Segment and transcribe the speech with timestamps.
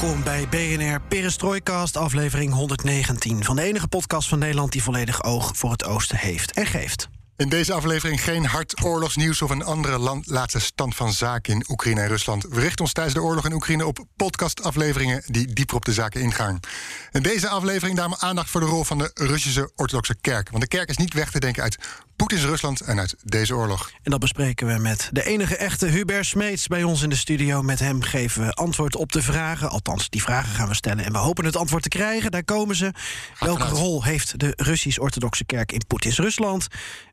[0.00, 3.44] Welkom bij BNR Perestrooikast, aflevering 119...
[3.44, 7.08] van de enige podcast van Nederland die volledig oog voor het oosten heeft en geeft.
[7.36, 11.64] In deze aflevering geen hard oorlogsnieuws of een andere land, laatste stand van zaken in
[11.68, 12.42] Oekraïne en Rusland.
[12.42, 16.20] We richten ons tijdens de oorlog in Oekraïne op podcastafleveringen die dieper op de zaken
[16.20, 16.60] ingaan.
[17.12, 20.50] In deze aflevering daarom aandacht voor de rol van de Russische orthodoxe kerk.
[20.50, 21.78] Want de kerk is niet weg te denken uit
[22.16, 23.90] Poetins Rusland en uit deze oorlog.
[24.02, 27.62] En dat bespreken we met de enige echte Hubert Smeets bij ons in de studio.
[27.62, 29.70] Met hem geven we antwoord op de vragen.
[29.70, 32.30] Althans, die vragen gaan we stellen en we hopen het antwoord te krijgen.
[32.30, 32.92] Daar komen ze.
[33.38, 36.66] Welke rol heeft de Russisch-orthodoxe kerk in Poetins Rusland?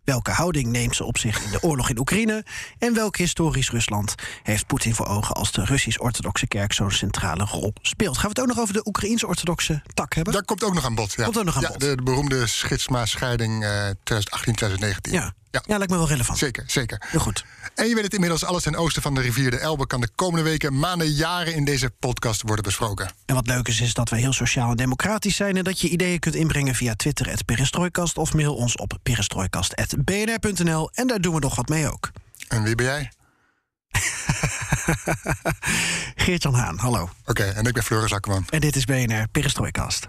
[0.04, 2.46] Welke houding neemt ze op zich in de oorlog in Oekraïne?
[2.80, 7.74] En welk historisch Rusland heeft Poetin voor ogen als de Russisch-orthodoxe kerk zo'n centrale rol
[7.82, 8.18] speelt?
[8.18, 10.34] Gaan we het ook nog over de Oekraïens-orthodoxe tak hebben?
[10.34, 11.14] Dat komt ook nog aan bod.
[11.14, 11.24] Ja.
[11.24, 11.80] Komt ook nog aan ja, bod.
[11.80, 15.12] De, de beroemde schitsma-scheiding eh 2018-2019.
[15.12, 15.34] Ja.
[15.54, 15.62] Ja.
[15.66, 16.38] ja, lijkt me wel relevant.
[16.38, 17.02] Zeker, zeker.
[17.10, 17.46] Heel goed.
[17.76, 19.88] En je weet het inmiddels, alles ten oosten van de rivier de Elbe...
[19.88, 23.12] kan de komende weken, maanden, jaren in deze podcast worden besproken.
[23.26, 25.58] En wat leuk is, is dat we heel sociaal en democratisch zijn...
[25.58, 28.18] en dat je ideeën kunt inbrengen via Twitter, het Perestrooikast...
[28.18, 30.90] of mail ons op perestrooikast.bnr.nl.
[30.94, 32.12] En daar doen we nog wat mee ook.
[32.48, 33.12] En wie ben jij?
[36.24, 37.10] Geert-Jan Haan, hallo.
[37.26, 38.46] Oké, en ik ben Floris Akkerman.
[38.50, 40.08] En dit is BNR Perestrooikast.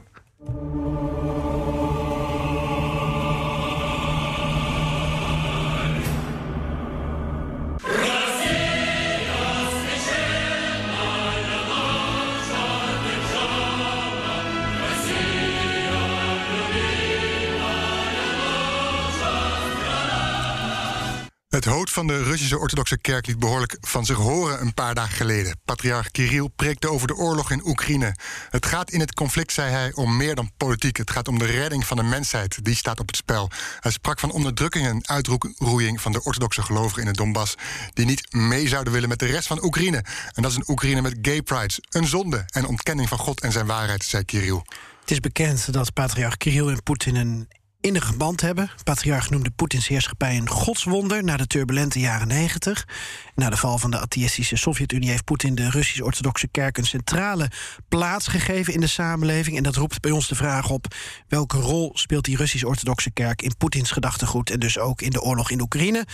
[21.65, 25.17] Het hoofd van de Russische orthodoxe kerk liet behoorlijk van zich horen een paar dagen
[25.17, 25.61] geleden.
[25.65, 28.15] Patriarch Kirill preekte over de oorlog in Oekraïne.
[28.51, 30.97] Het gaat in het conflict, zei hij, om meer dan politiek.
[30.97, 32.65] Het gaat om de redding van de mensheid.
[32.65, 33.51] Die staat op het spel.
[33.81, 37.55] Hij sprak van onderdrukking en uitroeiing van de orthodoxe gelovigen in het Donbass.
[37.93, 40.05] Die niet mee zouden willen met de rest van Oekraïne.
[40.33, 41.79] En dat is een Oekraïne met gay prides.
[41.89, 44.63] Een zonde en ontkenning van God en zijn waarheid, zei Kirill.
[45.01, 47.49] Het is bekend dat patriarch Kirill en Poetin een
[47.85, 48.71] innige band hebben.
[48.85, 52.89] Patriarch noemde Poetins heerschappij een godswonder na de turbulente jaren 90.
[53.35, 57.51] Na de val van de atheïstische Sovjet-Unie heeft Poetin de Russisch-orthodoxe kerk een centrale
[57.89, 59.57] plaats gegeven in de samenleving.
[59.57, 60.87] En dat roept bij ons de vraag op:
[61.29, 65.51] welke rol speelt die Russisch-orthodoxe kerk in Poetins gedachtegoed en dus ook in de oorlog
[65.51, 66.07] in Oekraïne?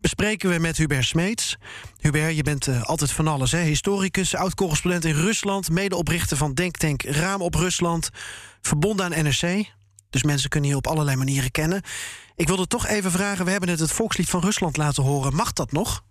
[0.00, 1.56] Bespreken we met Hubert Smeets.
[2.00, 3.60] Hubert, je bent eh, altijd van alles, hè?
[3.60, 8.10] Historicus, oud-correspondent in Rusland, medeoprichter van Denktank Raam op Rusland,
[8.60, 9.78] verbonden aan NRC.
[10.10, 11.82] Dus mensen kunnen je op allerlei manieren kennen.
[12.36, 15.34] Ik wilde toch even vragen: we hebben het het volkslied van Rusland laten horen.
[15.34, 16.02] Mag dat nog?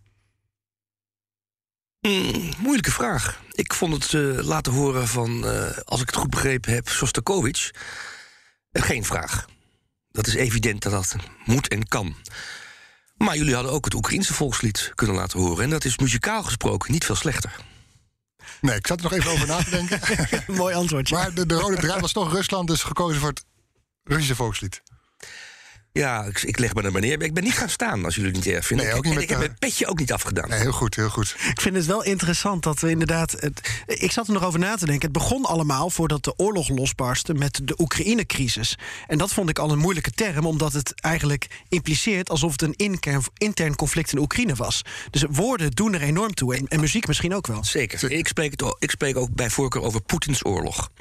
[2.02, 3.42] Mm, moeilijke vraag.
[3.52, 7.72] Ik vond het eh, laten horen van, eh, als ik het goed begrepen heb, Sostakovich.
[8.72, 9.46] eh, geen vraag.
[10.12, 12.16] Dat is evident dat dat moet en kan.
[13.18, 15.64] Maar jullie hadden ook het Oekraïense volkslied kunnen laten horen.
[15.64, 17.56] En dat is muzikaal gesproken niet veel slechter.
[18.62, 20.00] Nee, ik zat er nog even over na te denken.
[20.56, 21.12] Mooi antwoord.
[21.12, 23.46] maar de, de rode draad was toch Rusland, dus gekozen voor het
[24.10, 24.82] Russische volkslied.
[25.92, 27.22] Ja, ik, ik leg me er maar neer.
[27.22, 28.86] Ik ben niet gaan staan als jullie het niet erg vinden.
[28.86, 30.50] Nee, ook niet en met, ik heb eh, mijn petje ook niet afgedaan.
[30.50, 31.36] Nee, heel goed, heel goed.
[31.50, 33.32] Ik vind het wel interessant dat we inderdaad.
[33.32, 35.10] Het, ik zat er nog over na te denken.
[35.10, 38.78] Het begon allemaal voordat de oorlog losbarstte met de Oekraïne-crisis.
[39.08, 42.76] En dat vond ik al een moeilijke term, omdat het eigenlijk impliceert alsof het een
[42.76, 44.82] intern, intern conflict in Oekraïne was.
[45.12, 46.56] Dus woorden doen er enorm toe.
[46.56, 47.66] En, en muziek misschien ook wel.
[47.66, 48.12] Zeker.
[48.12, 50.92] Ik spreek, het, ik spreek ook bij voorkeur over Poetins oorlog.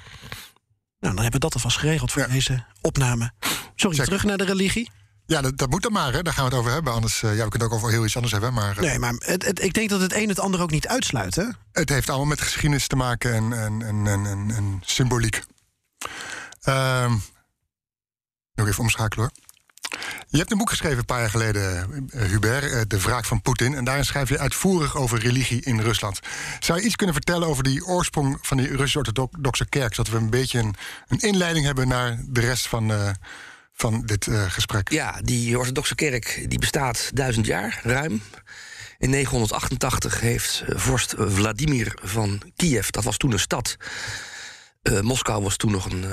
[1.00, 2.28] Nou, dan hebben we dat alvast geregeld voor Ja.
[2.28, 3.30] deze opname.
[3.74, 4.90] Sorry, terug naar de religie.
[5.26, 6.22] Ja, dat, dat moet dan maar, hè.
[6.22, 6.92] daar gaan we het over hebben.
[6.92, 8.52] Anders, eh, ja, we kunnen het ook over heel iets anders hebben.
[8.52, 10.86] Maar eh, Nee, maar het, het- ik denk dat het een het ander ook niet
[10.88, 11.44] uitsluit, hè?
[11.72, 15.42] het heeft allemaal met geschiedenis te maken en, en, en, en, en, en symboliek.
[16.62, 17.12] Ehm,
[18.54, 19.32] nog even omschakelen hoor.
[20.30, 23.42] Je hebt een boek geschreven een paar jaar geleden, eh, Hubert, eh, De Wraak van
[23.42, 23.74] Poetin.
[23.74, 26.20] En daarin schrijf je uitvoerig over religie in Rusland.
[26.60, 29.94] Zou je iets kunnen vertellen over die oorsprong van die Russisch-Orthodoxe kerk?
[29.94, 30.74] Zodat we een beetje een,
[31.08, 33.10] een inleiding hebben naar de rest van, eh,
[33.72, 34.90] van dit gesprek.
[34.90, 38.22] Ja, die orthodoxe kerk die bestaat duizend jaar, ruim.
[38.98, 43.76] In 988 heeft vorst Vladimir van Kiev, dat was toen een stad...
[45.00, 46.04] Moskou was toen nog een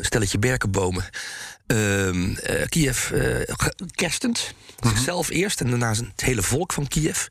[0.00, 1.04] stelletje berkenbomen.
[1.70, 2.36] Uh,
[2.68, 3.10] Kiev
[3.94, 4.54] kerstend.
[4.80, 7.26] Mm Zichzelf eerst en daarna het hele volk van Kiev.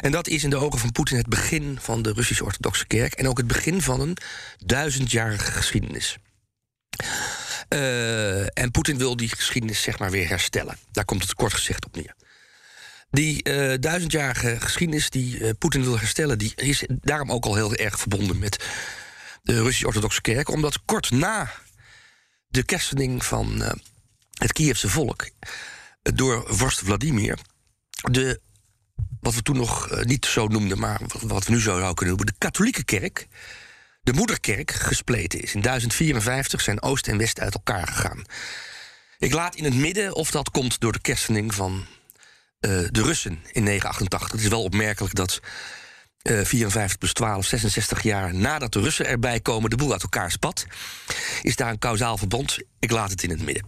[0.00, 3.14] En dat is in de ogen van Poetin het begin van de Russisch-Orthodoxe Kerk.
[3.14, 4.16] En ook het begin van een
[4.64, 6.18] duizendjarige geschiedenis.
[8.54, 10.76] en Poetin wil die geschiedenis zeg maar weer herstellen.
[10.92, 12.14] Daar komt het kort gezegd op neer.
[13.12, 17.74] Die uh, duizendjarige geschiedenis die uh, Poetin wil herstellen, die is daarom ook al heel
[17.74, 18.64] erg verbonden met
[19.42, 20.48] de Russisch-Orthodoxe Kerk.
[20.48, 21.50] Omdat kort na
[22.52, 23.70] de kerstening van uh,
[24.32, 25.30] het Kievse volk
[26.02, 27.38] door vorst Vladimir,
[28.10, 28.40] de,
[29.20, 32.34] wat we toen nog niet zo noemden, maar wat we nu zo zouden kunnen noemen,
[32.34, 33.26] de katholieke kerk,
[34.02, 35.54] de moederkerk, gespleten is.
[35.54, 38.24] In 1054 zijn Oost en West uit elkaar gegaan.
[39.18, 43.44] Ik laat in het midden of dat komt door de kerstening van uh, de Russen
[43.52, 44.32] in 988.
[44.32, 45.40] Het is wel opmerkelijk dat
[46.22, 50.30] uh, 54 plus 12, 66 jaar nadat de Russen erbij komen, de boel uit elkaar
[50.30, 50.66] spat.
[51.42, 52.58] Is daar een kausaal verband?
[52.78, 53.66] Ik laat het in het midden.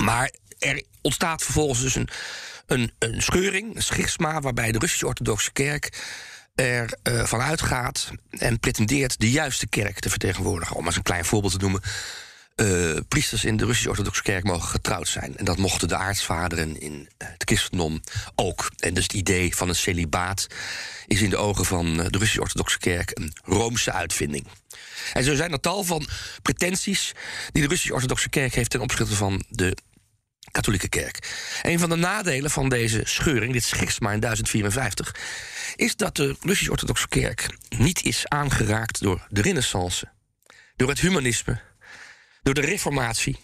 [0.00, 2.08] Maar er ontstaat vervolgens dus een,
[2.66, 5.98] een, een scheuring, een schisma, waarbij de Russisch-Orthodoxe Kerk
[6.54, 10.76] er uh, van uitgaat en pretendeert de juiste kerk te vertegenwoordigen.
[10.76, 11.82] Om als een klein voorbeeld te noemen.
[12.60, 15.36] Uh, priesters in de Russisch-Orthodoxe Kerk mogen getrouwd zijn.
[15.36, 18.00] En dat mochten de aartsvaderen in het christendom
[18.34, 18.70] ook.
[18.78, 20.46] En dus het idee van een celibaat
[21.06, 24.46] is in de ogen van eh, de Russisch-Orthodoxe Kerk een Roomse uitvinding.
[25.12, 26.08] En zo zijn er tal van
[26.42, 27.12] pretenties
[27.52, 29.76] die de Russisch-Orthodoxe Kerk heeft ten opzichte van de
[30.50, 31.18] katholieke kerk.
[31.62, 35.14] Een van de nadelen van deze scheuring, dit schisma in 1054,
[35.76, 40.08] is dat de Russisch-Orthodoxe Kerk niet is aangeraakt door de Renaissance,
[40.76, 41.60] door het humanisme
[42.42, 43.38] door de reformatie.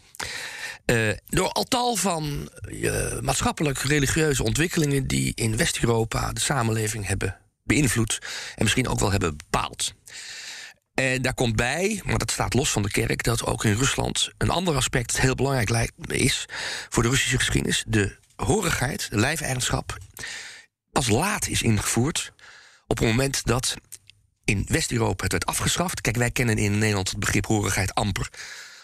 [0.87, 8.19] Uh, door al tal van uh, maatschappelijk-religieuze ontwikkelingen die in West-Europa de samenleving hebben beïnvloed
[8.55, 9.95] en misschien ook wel hebben bepaald.
[10.95, 14.31] En daar komt bij, maar dat staat los van de kerk, dat ook in Rusland
[14.39, 16.47] een ander aspect heel belangrijk is
[16.89, 19.97] voor de Russische geschiedenis: de horigheid, de lijfeigenschap,
[20.93, 22.33] pas laat is ingevoerd.
[22.87, 23.77] Op het moment dat
[24.45, 26.01] in West-Europa het werd afgeschaft.
[26.01, 28.31] Kijk, wij kennen in Nederland het begrip horigheid amper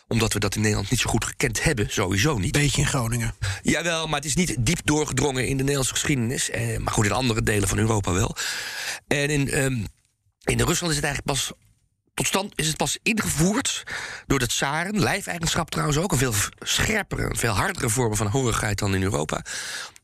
[0.08, 2.52] omdat we dat in Nederland niet zo goed gekend hebben, sowieso niet.
[2.52, 3.34] Beetje in Groningen.
[3.62, 6.50] Jawel, maar het is niet diep doorgedrongen in de Nederlandse geschiedenis.
[6.50, 8.36] Eh, maar goed, in andere delen van Europa wel.
[9.06, 9.86] En in, um,
[10.44, 11.52] in Rusland is het eigenlijk pas
[12.14, 13.82] tot stand is het pas ingevoerd
[14.26, 15.00] door de tsaren.
[15.00, 16.12] Lijfeigenschap trouwens ook.
[16.12, 19.44] Een veel scherpere, een veel hardere vorm van horigheid dan in Europa.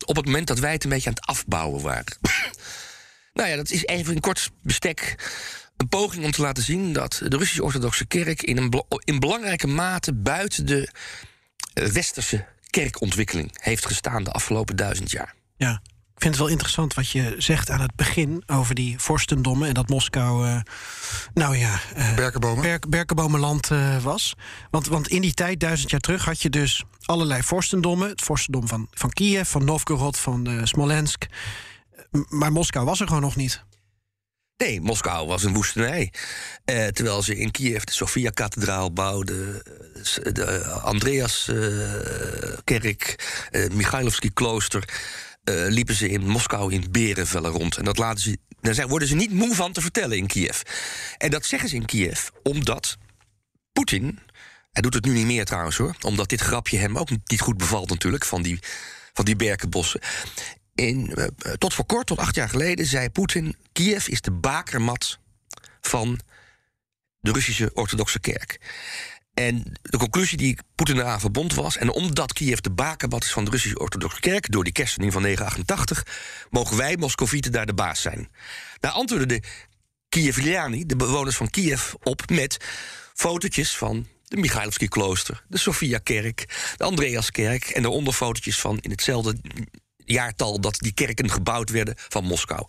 [0.04, 2.18] Op het moment dat wij het een beetje aan het afbouwen waren.
[3.34, 5.16] nou ja, dat is even een kort bestek
[5.78, 9.66] een poging om te laten zien dat de Russische Orthodoxe Kerk in, een in belangrijke
[9.66, 10.88] mate buiten de
[11.72, 15.34] eh, westerse kerkontwikkeling heeft gestaan de afgelopen duizend jaar.
[15.56, 15.80] Ja.
[16.14, 19.74] Ik vind het wel interessant wat je zegt aan het begin over die vorstendommen en
[19.74, 20.60] dat Moskou, uh,
[21.34, 22.62] nou ja, uh, Berkenbomen.
[22.62, 24.34] Berk, Berkenbomenland uh, was.
[24.70, 28.08] Want, want in die tijd, duizend jaar terug, had je dus allerlei vorstendommen.
[28.08, 31.26] Het vorstendom van, van Kiev, van Novgorod, van Smolensk.
[32.28, 33.64] Maar Moskou was er gewoon nog niet.
[34.58, 36.12] Nee, Moskou was een woestenij.
[36.64, 41.56] Eh, terwijl ze in Kiev de Sofia-kathedraal bouwden, eh, de Andreas-kerk,
[43.50, 44.84] uh, uh, Mikhailovski-klooster,
[45.68, 47.76] liepen ze in Moskou in berenvellen rond.
[47.76, 50.60] En dat laten ze, daar worden ze niet moe van te vertellen in Kiev.
[51.18, 52.96] En dat zeggen ze in Kiev omdat
[53.72, 54.18] Poetin,
[54.72, 57.56] hij doet het nu niet meer trouwens hoor, omdat dit grapje hem ook niet goed
[57.56, 58.58] bevalt natuurlijk, van die
[59.12, 60.00] van die berkenbossen
[61.18, 61.24] uh,
[61.58, 65.18] tot voor kort, tot acht jaar geleden, zei Poetin: Kiev is de bakermat
[65.80, 66.20] van
[67.20, 68.60] de Russische Orthodoxe Kerk.
[69.34, 71.76] En de conclusie die Poetin eraan verbond was...
[71.76, 74.50] en omdat Kiev de bakermat is van de Russische Orthodoxe Kerk...
[74.50, 76.06] door die kerstening van 988,
[76.50, 78.28] mogen wij, Moscovieten, daar de baas zijn.
[78.80, 79.42] Daar antwoordden de
[80.08, 82.56] de bewoners van Kiev, op met
[83.14, 87.64] fotootjes van de Mikhailovski-klooster, de Sofia-kerk, de Andreaskerk...
[87.64, 89.36] en daaronder fotootjes van in hetzelfde
[90.12, 92.66] jaartal dat die kerken gebouwd werden van Moskou.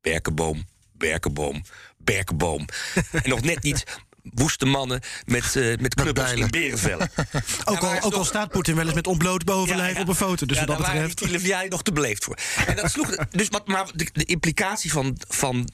[0.00, 1.62] Berkenboom, Berkenboom,
[1.96, 2.66] Berkenboom.
[3.22, 3.84] en nog net niet
[4.22, 7.10] woeste mannen met, uh, met knuppels in berenvellen.
[7.64, 10.46] ook, al, ook al staat Poetin wel eens met ontbloot bovenlijf op een foto.
[10.46, 11.20] Dus ja, wat dat betreft.
[11.20, 12.38] Daar jij nog te beleefd voor.
[12.66, 15.68] En dat sloeg, dus wat, maar de, de implicatie van, van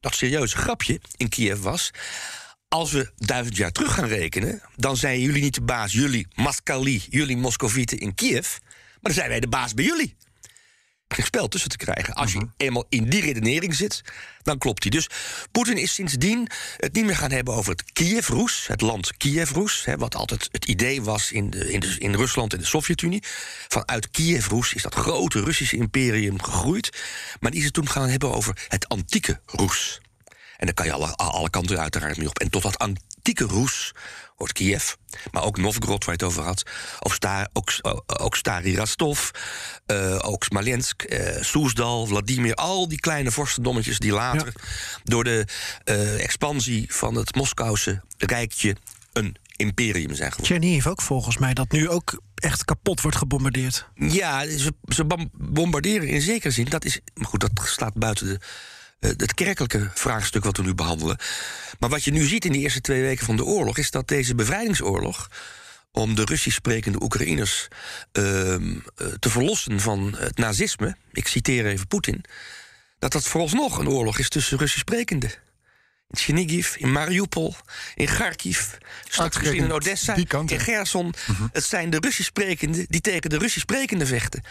[0.00, 1.90] dat serieuze grapje in Kiev was
[2.72, 7.02] als we duizend jaar terug gaan rekenen, dan zijn jullie niet de baas, jullie Maskali,
[7.10, 8.56] jullie Moscovieten in Kiev.
[9.02, 10.16] Maar dan zijn wij de baas bij jullie.
[11.08, 12.14] Geen spel tussen te krijgen.
[12.14, 12.48] Als je mhm.
[12.56, 14.02] eenmaal in die redenering zit,
[14.42, 14.90] dan klopt die.
[14.90, 15.08] Dus
[15.50, 20.14] Poetin is sindsdien het niet meer gaan hebben over het Kiev-Roes, het land Kiev-Roes, wat
[20.14, 23.22] altijd het idee was in, de, in, de, in Rusland en de Sovjet-Unie.
[23.68, 27.02] Vanuit Kiev-Roes is dat grote Russische imperium gegroeid.
[27.40, 30.00] Maar die is het toen gaan hebben over het antieke Roes.
[30.62, 32.38] En dan kan je alle, alle kanten uiteraard mee op.
[32.38, 33.92] En tot dat antieke Roes
[34.36, 34.92] hoort Kiev,
[35.30, 36.62] maar ook Novgorod, waar je het over had.
[37.00, 37.70] Ook, Sta, ook,
[38.06, 39.30] ook Stari Rostov,
[39.86, 42.54] uh, ook Smolensk, uh, Soesdal, Vladimir.
[42.54, 44.52] Al die kleine vorstendommetjes die later
[45.04, 45.46] door de
[45.84, 48.76] uh, expansie van het Moskouse rijkje
[49.12, 50.56] een imperium zijn geworden.
[50.56, 53.88] Chernihiv ook volgens mij, dat nu ook echt kapot wordt gebombardeerd.
[53.94, 56.64] Ja, ze, ze bombarderen in zekere zin.
[56.64, 58.40] Dat is, maar goed, dat staat buiten de,
[59.06, 61.18] het kerkelijke vraagstuk wat we nu behandelen.
[61.78, 63.78] Maar wat je nu ziet in de eerste twee weken van de oorlog...
[63.78, 65.30] is dat deze bevrijdingsoorlog
[65.90, 68.22] om de Russisch sprekende Oekraïners uh,
[69.18, 70.96] te verlossen van het nazisme...
[71.12, 72.24] ik citeer even Poetin...
[72.98, 75.30] dat dat vooralsnog een oorlog is tussen Russisch sprekenden
[76.12, 77.54] in Chernigiv, in Mariupol,
[77.94, 78.66] in Kharkiv,
[79.08, 81.14] straks misschien in Odessa, in Gerson.
[81.26, 81.46] Mhm.
[81.52, 84.42] Het zijn de Russisch sprekenden die tegen de Russisch sprekenden vechten.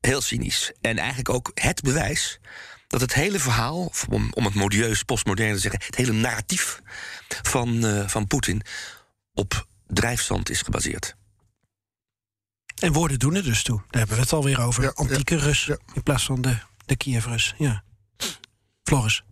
[0.00, 0.72] Heel cynisch.
[0.80, 2.40] En eigenlijk ook het bewijs
[2.92, 6.80] dat het hele verhaal, om, om het modieus postmodern te zeggen, het hele narratief
[7.42, 8.62] van, uh, van Poetin
[9.34, 11.16] op drijfzand is gebaseerd.
[12.78, 13.76] En woorden doen er dus toe.
[13.76, 14.82] Daar hebben we het alweer over.
[14.82, 15.78] Ja, Antieke ja, Rus ja.
[15.92, 16.56] in plaats van de,
[16.86, 17.54] de Kiev-Rus.
[17.58, 17.84] Ja.
[18.82, 19.22] Floris.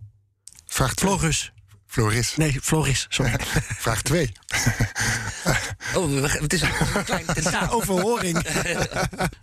[0.65, 1.51] Vraagt Floris.
[1.91, 2.35] Floris.
[2.35, 3.33] Nee, Floris, sorry.
[3.83, 4.31] Vraag 2.
[5.95, 7.69] oh, het is een klein tentamen.
[7.69, 8.45] Overhoring.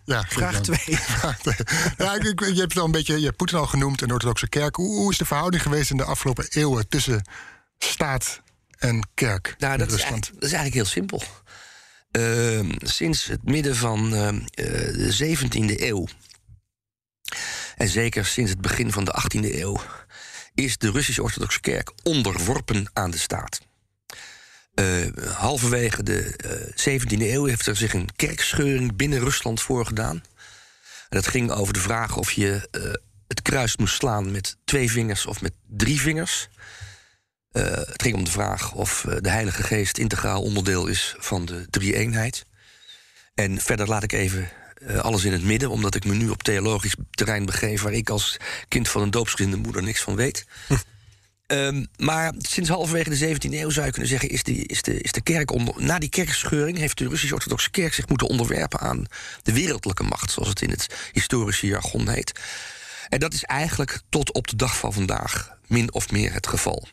[0.04, 0.78] ja, Vraag 2.
[1.96, 4.76] ja, je hebt wel een beetje, je hebt Poetin al genoemd en de orthodoxe kerk.
[4.76, 7.22] Hoe, hoe, is de verhouding geweest in de afgelopen eeuwen tussen
[7.78, 8.40] staat
[8.78, 10.24] en kerk nou, in dat Rusland?
[10.24, 11.22] Is dat is eigenlijk heel simpel.
[12.12, 16.06] Uh, sinds het midden van uh, de 17e eeuw...
[17.76, 19.80] en zeker sinds het begin van de 18e eeuw
[20.58, 23.60] is de Russisch-Orthodoxe Kerk onderworpen aan de staat.
[24.74, 30.16] Uh, halverwege de uh, eh, 17e eeuw heeft er zich een kerkscheuring binnen Rusland voorgedaan.
[31.08, 32.92] En dat ging over de vraag of je uh,
[33.26, 36.48] het kruis moest slaan met twee vingers of met drie vingers.
[37.52, 42.44] het ging om de vraag of de Heilige Geest integraal onderdeel is van de drie-eenheid.
[43.34, 44.50] En verder laat ik even
[44.82, 48.10] uh, alles in het midden, omdat ik me nu op theologisch terrein begeef waar ik
[48.10, 48.36] als
[48.68, 50.46] kind van een doopsgezinde moeder niks van weet.
[50.66, 50.74] Hm.
[51.52, 55.00] Um, maar sinds halverwege de 17e eeuw zou je kunnen zeggen, is, die, is, de,
[55.00, 55.74] is de kerk onder.
[55.76, 59.06] Na die kerkscheuring heeft de Russisch-Orthodoxe Kerk zich moeten onderwerpen aan
[59.42, 62.32] de wereldlijke macht, zoals het in het historische jargon heet.
[63.08, 66.88] En dat is eigenlijk tot op de dag van vandaag min of meer het geval.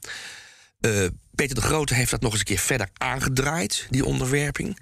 [0.82, 4.80] Uh, Peter de Grote heeft dat nog eens een keer verder aangedraaid, die onderwerping.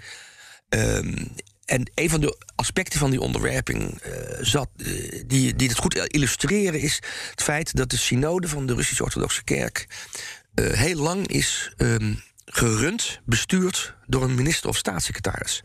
[0.69, 5.77] Um, en een van de aspecten van die onderwerping uh, zat, uh, die, die het
[5.77, 6.96] goed illustreren, is
[7.29, 9.88] het feit dat de synode van de Russisch-Orthodoxe Kerk
[10.55, 15.63] uh, heel lang is um, gerund, bestuurd door een minister of staatssecretaris.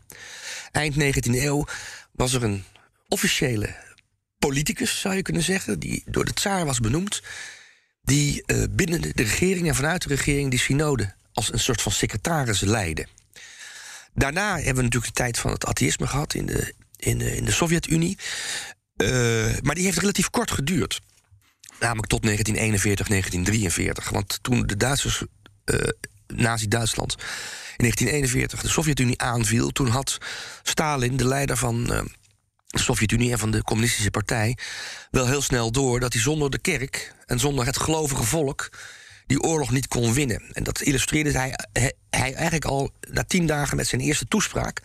[0.71, 1.65] Eind 19e eeuw
[2.11, 2.63] was er een
[3.07, 3.75] officiële
[4.39, 7.21] politicus, zou je kunnen zeggen, die door de tsaar was benoemd,
[8.01, 12.59] die binnen de regering en vanuit de regering die synode als een soort van secretaris
[12.59, 13.07] leidde.
[14.19, 17.45] Daarna hebben we natuurlijk de tijd van het atheïsme gehad in de, in de, in
[17.45, 18.17] de Sovjet-Unie.
[18.97, 19.09] Uh,
[19.61, 21.01] maar die heeft relatief kort geduurd.
[21.79, 24.09] Namelijk tot 1941, 1943.
[24.09, 25.23] Want toen de Duitsers,
[25.65, 25.79] uh,
[26.27, 27.11] Nazi-Duitsland,
[27.77, 29.69] in 1941 de Sovjet-Unie aanviel...
[29.69, 30.17] toen had
[30.63, 32.01] Stalin, de leider van uh,
[32.67, 34.57] de Sovjet-Unie en van de Communistische Partij...
[35.11, 38.69] wel heel snel door dat hij zonder de kerk en zonder het gelovige volk
[39.29, 40.41] die oorlog niet kon winnen.
[40.51, 41.53] En dat illustreerde hij,
[42.09, 44.81] hij eigenlijk al na tien dagen met zijn eerste toespraak.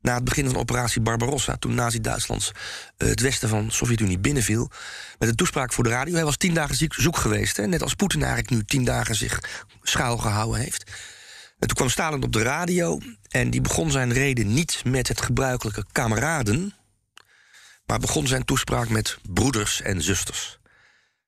[0.00, 2.52] Na het begin van operatie Barbarossa, toen Nazi-Duitsland
[2.98, 4.70] uh, het westen van de Sovjet-Unie binnenviel.
[5.18, 6.14] Met een toespraak voor de radio.
[6.14, 7.56] Hij was tien dagen ziek, zoek geweest.
[7.56, 9.40] Hè, net als Poetin eigenlijk nu tien dagen zich
[9.82, 10.90] schuil gehouden heeft.
[11.58, 12.98] En toen kwam Stalin op de radio.
[13.28, 16.74] En die begon zijn reden niet met het gebruikelijke kameraden.
[17.86, 20.58] Maar begon zijn toespraak met broeders en zusters.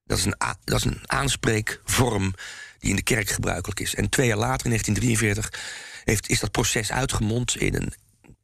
[0.07, 2.35] Dat is een, aanspreekvorm
[2.79, 3.95] die in de kerk gebruikelijk is.
[3.95, 5.61] En twee jaar later, in 1943,
[6.05, 7.95] heeft, is dat proces uitgemond in een,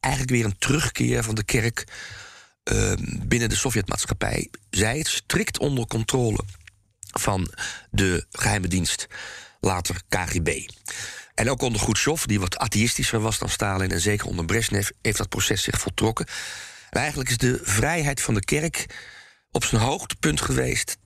[0.00, 1.84] eigenlijk weer een terugkeer van de kerk
[2.72, 2.92] uh,
[3.26, 4.50] binnen de Sovjetmaatschappij.
[4.70, 6.44] Zij het strikt onder controle
[6.98, 7.52] van
[7.90, 9.06] de geheime dienst,
[9.60, 10.68] later KGB.
[11.34, 13.90] En ook onder Khrushchev, die wat atheïstischer was dan Stalin...
[13.90, 16.26] en zeker onder Brezhnev, heeft dat proces zich voltrokken.
[16.90, 18.86] En eigenlijk is de vrijheid van de kerk
[19.50, 20.96] op zijn hoogtepunt geweest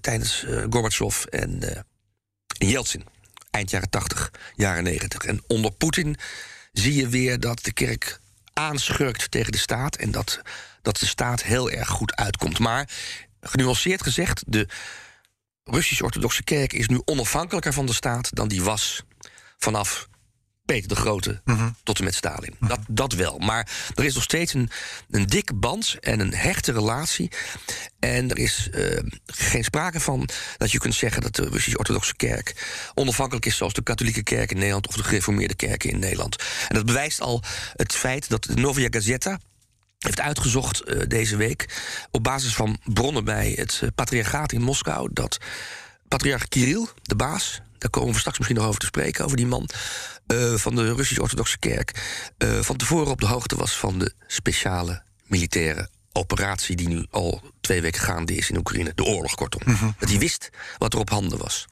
[0.00, 3.04] tijdens uh, Gorbachev en uh, Yeltsin.
[3.50, 5.24] Eind jaren 80, jaren 90.
[5.24, 6.16] En onder Poetin
[6.72, 8.20] zie je weer dat de kerk
[8.52, 9.96] aanschurkt tegen de staat.
[9.96, 10.40] En dat,
[10.82, 12.58] dat de staat heel erg goed uitkomt.
[12.58, 12.88] Maar
[13.40, 14.68] genuanceerd gezegd, de
[15.64, 19.02] Russisch-Orthodoxe kerk is nu onafhankelijker van de staat dan die was
[19.58, 20.08] vanaf
[20.70, 21.42] Peter de Grote
[21.82, 22.54] tot en met Stalin.
[22.60, 23.38] Dat, dat wel.
[23.38, 24.70] Maar er is nog steeds een,
[25.10, 27.30] een dikke band en een hechte relatie.
[27.98, 32.66] En er is eh, geen sprake van dat je kunt zeggen dat de Russisch-Orthodoxe Kerk
[32.94, 36.36] onafhankelijk is, zoals de katholieke kerk in Nederland of de gereformeerde kerken in Nederland.
[36.68, 37.42] En dat bewijst al
[37.76, 39.38] het feit dat de Novia Gazeta
[39.98, 45.08] heeft uitgezocht eh, deze week op basis van bronnen bij het uh, patriarchaat in Moskou
[45.12, 45.38] dat
[46.08, 49.46] patriarch Kirill, de baas, daar komen we straks misschien nog over te spreken, over die
[49.46, 49.68] man
[50.26, 52.02] uh, van de Russisch-Orthodoxe Kerk,
[52.60, 57.80] van tevoren op de hoogte was van de speciale militaire operatie die nu al twee
[57.80, 59.62] weken gaande is in Oekraïne, de oorlog kortom.
[59.98, 61.66] Dat hij wist wat er op handen was.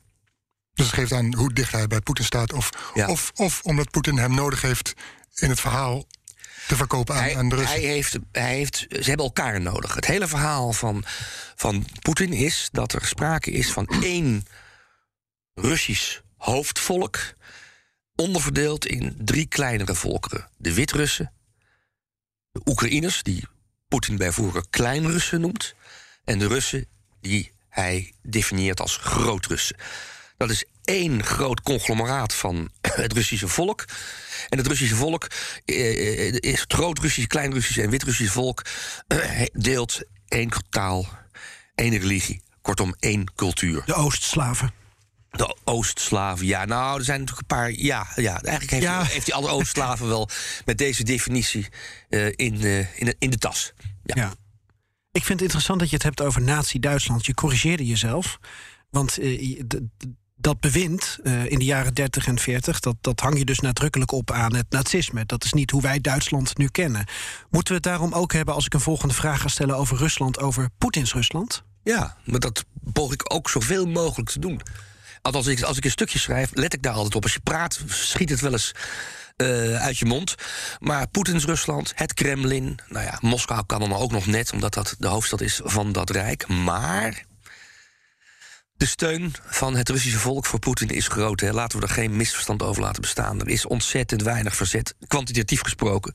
[0.74, 2.70] Dus het geeft aan hoe dicht hij bij Poetin staat, of,
[3.06, 4.94] of, of omdat Poetin hem nodig heeft
[5.34, 6.06] in het verhaal
[6.68, 7.80] te verkopen aan, hij, aan de Russen.
[7.80, 9.94] Hij heeft, hij heeft, ze hebben elkaar nodig.
[9.94, 11.04] Het hele verhaal van,
[11.56, 14.46] van Poetin is dat er sprake is van één
[15.60, 17.18] Russisch hoofdvolk,
[18.16, 21.32] onderverdeeld in drie kleinere volkeren: de Wit-Russen,
[22.52, 23.44] de Oekraïners, die
[23.88, 24.32] Poetin bij
[24.70, 25.74] Klein-Russen noemt,
[26.24, 26.86] en de Russen,
[27.20, 29.76] die hij definieert als Groot-Russen.
[30.36, 33.84] Dat is één groot conglomeraat van het Russische volk.
[34.48, 35.26] En het Russische volk
[35.64, 38.62] eh, is het Groot-Russische, Klein-Russische en Wit-Russische volk
[39.06, 41.08] eh, deelt één taal,
[41.74, 43.82] één religie, kortom één cultuur.
[43.86, 44.77] De Oostslaven.
[45.38, 46.64] De Oostslaven, ja.
[46.64, 47.70] Nou, er zijn natuurlijk een paar.
[47.72, 49.02] Ja, ja eigenlijk heeft, Ja.
[49.04, 50.28] heeft hij alle Oostslaven wel
[50.64, 51.66] met deze definitie
[52.08, 53.72] eh, in, eh, in, de- in de tas.
[54.04, 54.14] Ja.
[54.22, 54.32] Ja.
[55.12, 57.26] Ik vind het interessant dat je het hebt over Nazi-Duitsland.
[57.26, 58.38] Je corrigeerde jezelf.
[58.90, 59.60] Want eh,
[60.36, 64.30] dat bewind in de jaren 30 en 40, dat, dat hang je dus nadrukkelijk op
[64.30, 65.26] aan het nazisme.
[65.26, 67.04] Dat is niet hoe wij Duitsland nu kennen.
[67.50, 70.38] Moeten we het daarom ook hebben als ik een volgende vraag ga stellen over Rusland,
[70.38, 71.62] over Poetins Rusland?
[71.82, 74.60] Ja, maar dat poog ik ook zoveel mogelijk te doen.
[75.22, 77.22] Althans, als ik, als ik een stukje schrijf, let ik daar altijd op.
[77.22, 78.74] Als je praat, schiet het wel eens
[79.36, 80.34] eh, uit je mond.
[80.78, 82.78] Maar Poetins Rusland, het Kremlin...
[82.88, 84.52] nou ja, Moskou kan dan ook nog net...
[84.52, 86.48] omdat dat de hoofdstad is van dat rijk.
[86.48, 87.24] Maar
[88.78, 91.40] de steun van het Russische volk voor Poetin is groot.
[91.40, 91.52] Hè.
[91.52, 93.40] Laten we er geen misverstand over laten bestaan.
[93.40, 96.14] Er is ontzettend weinig verzet, kwantitatief gesproken.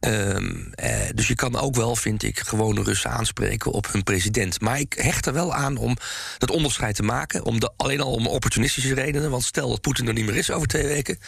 [0.00, 4.60] Ehm, eh, dus je kan ook wel, vind ik, gewone Russen aanspreken op hun president.
[4.60, 5.96] Maar ik hecht er wel aan om
[6.38, 7.44] dat onderscheid te maken.
[7.44, 9.30] Om de, alleen al om opportunistische redenen.
[9.30, 11.18] Want stel dat Poetin er niet meer is over twee weken.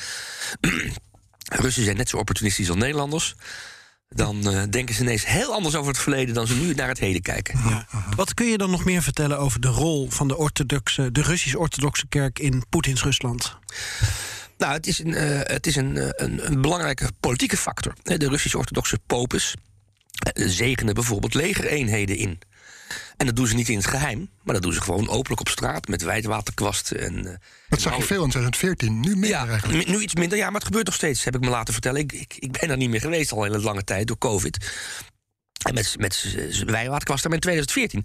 [1.63, 3.35] Russen zijn net zo opportunistisch als Nederlanders.
[4.15, 6.99] Dan eh, denken ze ineens heel anders over het verleden dan ze nu naar het
[6.99, 7.61] heden kijken.
[8.17, 12.07] Wat kun je dan nog meer vertellen over de rol van de, orthodoxe, de Russisch-Orthodoxe
[12.09, 13.57] kerk in Poetins Rusland?
[14.63, 17.95] Nou, het is een, eh, het is een, eh, een, een belangrijke politieke factor.
[18.03, 19.55] De Russisch-orthodoxe popes
[20.33, 22.41] eh, zegenen bijvoorbeeld legereenheden in.
[23.17, 25.49] En dat doen ze niet in het geheim, maar dat doen ze gewoon openlijk op
[25.49, 27.01] straat met wijdwaterkwasten.
[27.01, 29.89] En, Dat zag je veel in 2014, nu minder ja, eigenlijk.
[29.89, 30.39] nu iets minder.
[30.39, 32.01] Ja, maar het gebeurt nog steeds, heb ik me laten vertellen.
[32.01, 34.71] Ik, ik, ik ben er niet meer geweest al een hele lange tijd door COVID.
[35.63, 37.31] En met, met wijwaterkwasten.
[37.31, 38.05] Maar in 2014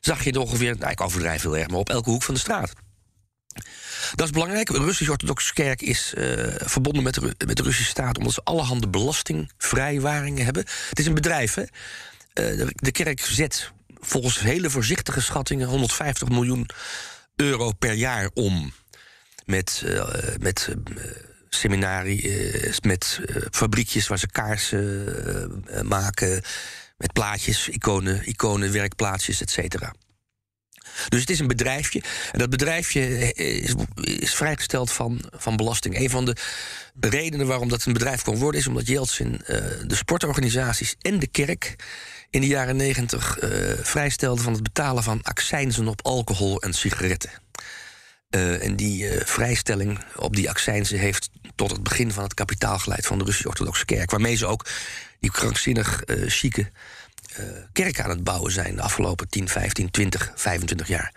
[0.00, 2.40] zag je er ongeveer, nou, ik overdrijf heel erg, maar op elke hoek van de
[2.40, 2.72] straat.
[4.14, 4.72] Dat is belangrijk.
[4.72, 8.18] De Russisch-Orthodoxe Kerk is eh, verbonden met de, met de Russische staat...
[8.18, 10.64] omdat ze allerhande belastingvrijwaringen hebben.
[10.88, 11.64] Het is een bedrijf, hè.
[12.32, 15.68] Eh, de, kerk zet volgens hele voorzichtige schattingen...
[15.68, 16.68] 150 miljoen
[17.36, 18.72] euro per jaar om
[19.44, 20.74] met, eh, met
[21.62, 23.20] eh, met
[23.50, 26.42] fabriekjes waar ze kaarsen maken...
[26.96, 29.94] met plaatjes, iconen, iconen werkplaatsjes, et cetera.
[31.08, 32.02] Dus het is een bedrijfje.
[32.32, 33.64] En dat bedrijfje eh,
[33.94, 35.98] is, vrijgesteld van, van belasting.
[35.98, 36.36] Een van de
[37.00, 38.60] redenen waarom dat een bedrijf kon worden...
[38.60, 41.76] is omdat Yeltsin eh, de sportorganisaties en de kerk...
[42.30, 43.50] in de jaren negentig eh,
[43.82, 47.30] vrijstelde van het betalen van accijnzen op alcohol en sigaretten.
[48.30, 53.18] En die vrijstelling op die accijnzen heeft tot het begin van het kapitaal geleid van
[53.18, 54.10] de Russisch-Orthodoxe Kerk.
[54.10, 54.66] Waarmee ze ook
[55.20, 56.70] die krankzinnig eh chique
[57.36, 61.14] eh, kerk aan het bouwen zijn de afgelopen 10, 15, 20, 25 jaar.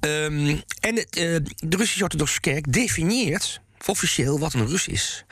[0.00, 1.04] Ehm, en eh,
[1.56, 5.24] de Russisch-Orthodoxe Kerk definieert officieel wat een Rus is.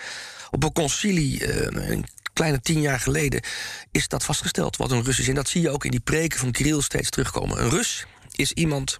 [0.50, 3.42] Op een concilie eh, een kleine tien jaar geleden
[3.90, 5.28] is dat vastgesteld wat een Rus is.
[5.28, 7.62] En dat zie je ook in die preken van Kirill steeds terugkomen.
[7.62, 8.98] Een Rus is iemand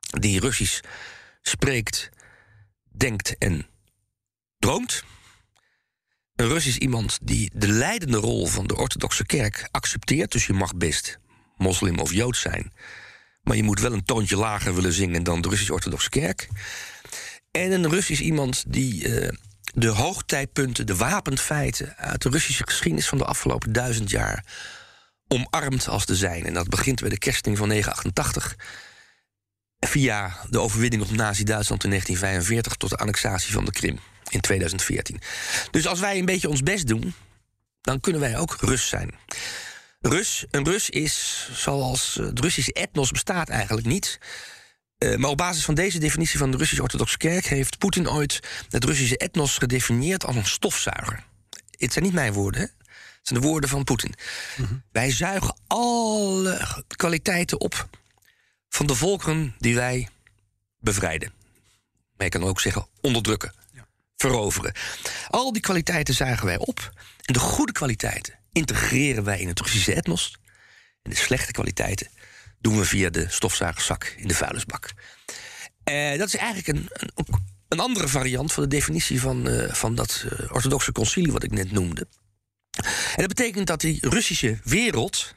[0.00, 0.80] die Russisch
[1.42, 2.10] spreekt,
[2.96, 3.66] denkt en
[4.58, 5.02] droomt.
[6.38, 10.32] Een Rus is iemand die de leidende rol van de orthodoxe kerk accepteert.
[10.32, 11.18] Dus je mag best
[11.56, 12.72] moslim of jood zijn.
[13.42, 16.48] Maar je moet wel een toontje lager willen zingen dan de Russisch-orthodoxe kerk.
[17.50, 19.36] En een Rus is iemand die eh,
[19.74, 21.96] de hoogtijdpunten, de wapenfeiten...
[21.96, 24.44] uit de Russische geschiedenis van de afgelopen duizend jaar...
[25.28, 26.46] omarmt als de zijn.
[26.46, 28.56] En dat begint bij de kersting van 988
[29.78, 33.98] via de overwinning op Nazi-Duitsland in 1945 tot de annexatie van de Krim.
[34.28, 35.20] In 2014.
[35.70, 37.14] Dus als wij een beetje ons best doen,
[37.80, 39.14] dan kunnen wij ook Rus zijn.
[40.00, 44.18] Rus, een Rus is, zoals het Russische etnos bestaat eigenlijk niet.
[44.98, 48.40] Uh, maar op basis van deze definitie van de Russische Orthodoxe Kerk heeft Poetin ooit
[48.68, 51.24] het Russische etnos gedefinieerd als een stofzuiger.
[51.70, 52.66] Het zijn niet mijn woorden, hè?
[52.66, 54.14] Het zijn de woorden van Poetin.
[54.92, 57.88] Wij zuigen alle kwaliteiten op
[58.68, 60.08] van de volkeren die wij
[60.78, 61.32] bevrijden.
[62.16, 63.52] Maar je kan ook zeggen onderdrukken,
[64.18, 64.72] veroveren.
[65.28, 66.92] Al die kwaliteiten zuigen wij op.
[67.24, 70.36] En de goede kwaliteiten integreren wij in het Russische etnos.
[71.02, 72.08] En de slechte kwaliteiten
[72.60, 74.92] doen we via de stofzuigerzak in de vuilnisbak.
[75.90, 77.26] Uh, dat is eigenlijk een, een,
[77.68, 81.50] een, andere variant van de definitie van, uh, van dat uh, orthodoxe concilie wat ik
[81.50, 82.08] net noemde.
[82.76, 85.34] En dat betekent dat die Russische wereld,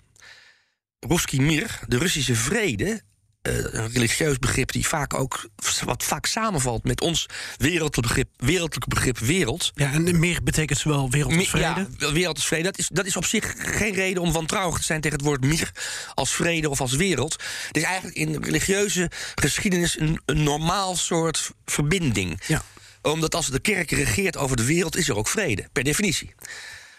[0.99, 3.01] Ruski Mir, de Russische vrede,
[3.41, 5.49] een religieus begrip die vaak ook
[5.85, 7.25] wat vaak samenvalt met ons
[7.57, 9.71] wereldlijk begrip, wereldlijk begrip wereld.
[9.73, 11.87] Ja, en meer betekent zowel wereld als vrede.
[11.97, 12.63] Ja, wereld als vrede.
[12.63, 15.43] Dat is, dat is op zich geen reden om wantrouwig te zijn tegen het woord
[15.43, 15.71] mir
[16.13, 17.31] als vrede of als wereld.
[17.67, 22.39] Het is eigenlijk in religieuze geschiedenis een, een normaal soort verbinding.
[22.47, 22.63] Ja.
[23.01, 26.33] Omdat als de kerk regeert over de wereld, is er ook vrede, per definitie.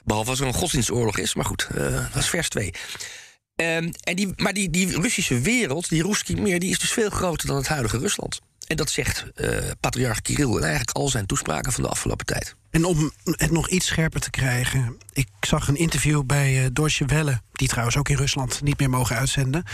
[0.05, 2.73] Behalve als er een godsdienstoorlog is, maar goed, uh, dat is vers 2.
[3.63, 7.11] Um, en die, maar die, die Russische wereld, die Ruski Meer, die is dus veel
[7.11, 8.41] groter dan het huidige Rusland.
[8.67, 12.55] En dat zegt uh, patriarch Kirill in eigenlijk al zijn toespraken van de afgelopen tijd.
[12.73, 14.99] En om het nog iets scherper te krijgen.
[15.13, 18.91] Ik zag een interview bij uh, Deutsche Welle, die trouwens ook in Rusland niet meer
[18.91, 19.65] mogen uitzenden.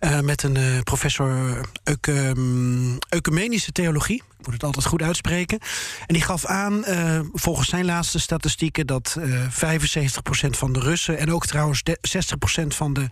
[0.00, 1.60] Uh, met een uh, professor
[2.08, 4.22] um, ecumenische theologie.
[4.38, 5.58] Ik moet het altijd goed uitspreken.
[6.06, 6.84] En die gaf aan,
[7.32, 9.20] volgens zijn laatste statistieken, dat 75%
[10.50, 11.82] van de Russen en ook trouwens
[12.62, 13.08] 60% van de,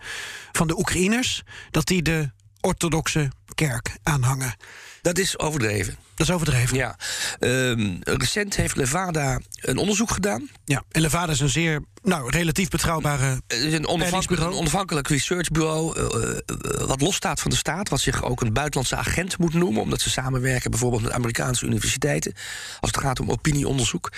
[0.51, 4.55] van de Oekraïners, dat die de orthodoxe kerk aanhangen.
[5.01, 5.95] Dat is overdreven.
[6.15, 6.77] Dat is overdreven.
[6.77, 6.97] Ja.
[7.39, 10.49] Um, recent heeft Levada een onderzoek gedaan.
[10.65, 13.41] Ja, en Levada is een zeer nou, relatief betrouwbare.
[13.47, 15.99] Het is een onafhankelijk, een onafhankelijk researchbureau.
[15.99, 17.89] Uh, wat losstaat van de staat.
[17.89, 19.81] Wat zich ook een buitenlandse agent moet noemen.
[19.81, 22.33] Omdat ze samenwerken bijvoorbeeld met Amerikaanse universiteiten.
[22.79, 24.11] Als het gaat om opinieonderzoek.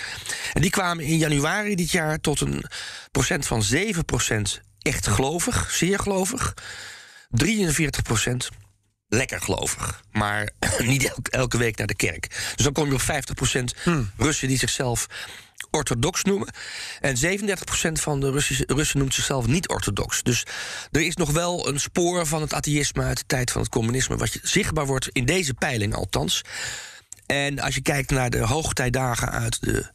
[0.52, 2.64] En die kwamen in januari dit jaar tot een
[3.10, 6.54] procent van 7% echt gelovig, zeer gelovig.
[7.30, 8.50] 43 procent
[9.14, 10.02] lekker gelovig.
[10.12, 12.52] Maar niet elke week naar de kerk.
[12.56, 13.02] Dus dan kom je op
[13.76, 14.10] 50% hmm.
[14.16, 15.06] Russen die zichzelf
[15.70, 16.48] orthodox noemen.
[17.00, 20.22] En 37% van de Russische, Russen noemt zichzelf niet orthodox.
[20.22, 20.46] Dus
[20.90, 24.16] er is nog wel een spoor van het atheïsme uit de tijd van het communisme...
[24.16, 26.42] wat zichtbaar wordt in deze peiling althans.
[27.26, 29.90] En als je kijkt naar de hoogtijdagen uit de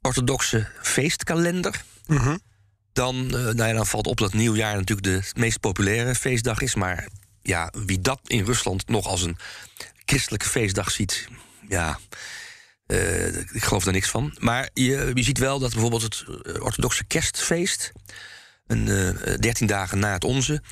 [0.00, 1.82] orthodoxe feestkalender...
[2.06, 2.40] Mm
[2.98, 6.74] dan, uh, nou ja, dan valt op dat nieuwjaar natuurlijk de meest populaire feestdag is.
[6.74, 7.08] Maar
[7.48, 9.36] ja, wie dat in Rusland nog als een
[10.04, 11.28] christelijke feestdag ziet,
[11.68, 11.98] ja.
[12.86, 14.34] Uh, ik geloof daar niks van.
[14.38, 17.92] Maar je, je ziet wel dat bijvoorbeeld het eh, orthodoxe kerstfeest,
[18.66, 20.62] een, uh, 13 dagen na het onze,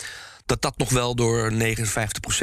[0.47, 1.57] dat dat nog wel door 59%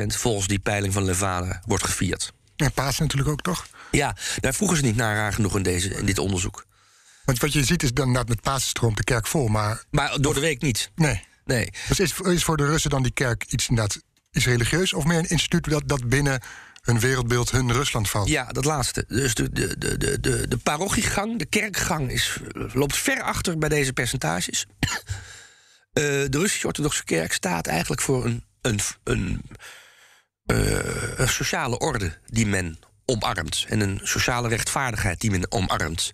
[0.08, 2.32] volgens die peiling van Levada wordt gevierd.
[2.56, 3.68] En Paas natuurlijk ook, toch?
[3.92, 6.66] Ja, daar vroegen ze niet naar raar genoeg in, deze, in dit onderzoek.
[7.26, 9.84] Want wat je ziet is dan met Pasen stroomt de kerk vol, maar...
[9.90, 10.92] Maar door de week niet.
[10.96, 11.24] Nee.
[11.46, 11.70] Nee.
[11.88, 14.02] Dus is, is voor de Russen dan die kerk iets inderdaad
[14.34, 16.42] is religieus of meer een instituut dat, dat binnen
[16.82, 18.28] hun wereldbeeld, hun Rusland valt?
[18.28, 19.06] Ja, dat laatste.
[19.08, 22.38] Dus de, de, de, de, de parochiegang, de kerkgang, is,
[22.74, 24.66] loopt ver achter bij deze percentages.
[24.80, 24.90] uh,
[26.04, 29.42] de Russische Orthodoxe Kerk staat eigenlijk voor een, een, een,
[30.46, 33.66] uh, een sociale orde die men omarmt.
[33.70, 36.12] En een sociale rechtvaardigheid die men omarmt.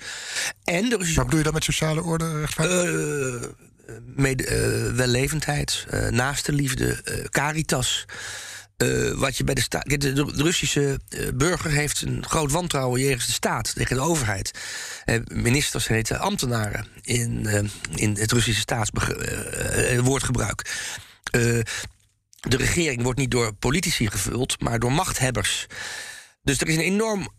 [0.63, 1.15] En de Russische...
[1.15, 2.39] Wat bedoel je dan met sociale orde?
[2.39, 2.93] Rechtvaardigheid?
[2.93, 3.68] Uh,
[4.15, 8.05] mede, uh, wellevendheid, uh, naaste liefde, uh, caritas.
[9.15, 9.89] wat je bij de staat.
[9.89, 10.99] De, Russische
[11.33, 14.51] burger heeft een groot wantrouwen jegens de staat, tegen de overheid.
[15.27, 17.47] ministers heten ambtenaren in,
[17.95, 20.71] in het Russische staatswoordgebruik.
[21.31, 25.67] de regering wordt niet door politici gevuld, maar door machthebbers.
[26.43, 27.29] Dus er is een, enorm,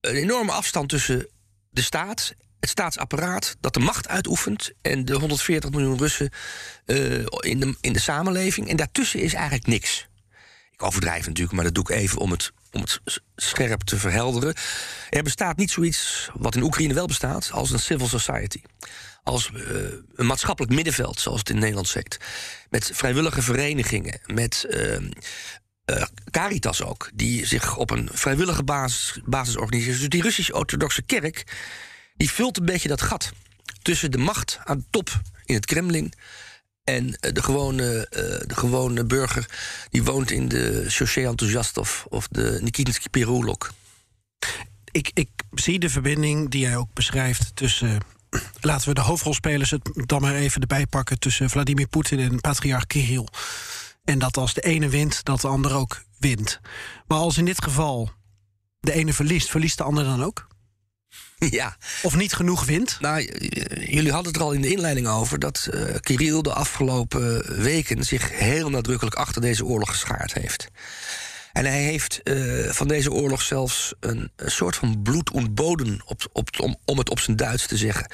[0.00, 1.28] een enorme afstand tussen
[1.70, 6.30] de staat het staatsapparaat dat de macht uitoefent en de 140 miljoen Russen
[6.86, 8.68] uh, in, de, in de samenleving.
[8.68, 10.08] En daartussen is eigenlijk niks.
[10.70, 13.00] Ik overdrijf natuurlijk, maar dat doe ik even om het, om het
[13.36, 14.54] scherp te verhelderen.
[15.10, 18.62] Er bestaat niet zoiets wat in Oekraïne wel bestaat als een civil society.
[19.22, 19.60] Als uh,
[20.14, 22.18] een maatschappelijk middenveld, zoals het in Nederland heet.
[22.70, 24.98] Met vrijwillige verenigingen, met uh,
[25.90, 29.98] uh, Caritas ook, die zich op een vrijwillige basis, basis organiseren.
[29.98, 31.44] Dus die Russische orthodoxe kerk
[32.18, 33.32] die vult een beetje dat gat
[33.82, 36.12] tussen de macht aan de top in het Kremlin
[36.84, 39.46] en eh, de gewone, uh, de gewone burger
[39.90, 41.28] die woont in de Chaussee
[42.08, 43.72] of, de Nikinsky Perulok.
[44.90, 47.98] ik, ik zie de verbinding die jij ook beschrijft tussen.
[48.60, 52.86] Laten we de hoofdrolspelers het dan maar even erbij pakken tussen Vladimir Poetin en patriarch
[52.86, 53.28] Kirill.
[54.04, 56.60] En dat als de ene wint, dat de ander ook wint.
[57.06, 58.10] Maar als in dit geval
[58.80, 60.47] de ene verliest, verliest de ander dan ook?
[61.50, 62.96] Ja, Of niet genoeg wint?
[63.00, 63.22] nou,
[63.86, 68.04] jullie hadden het er al in de inleiding over dat eh Kirill de afgelopen weken
[68.04, 70.68] zich heel nadrukkelijk achter deze oorlog geschaard heeft.
[71.52, 76.28] En hij heeft eh, van deze oorlog zelfs een, een soort van bloed ontboden, op,
[76.32, 78.10] op, om, om het op zijn Duits te zeggen,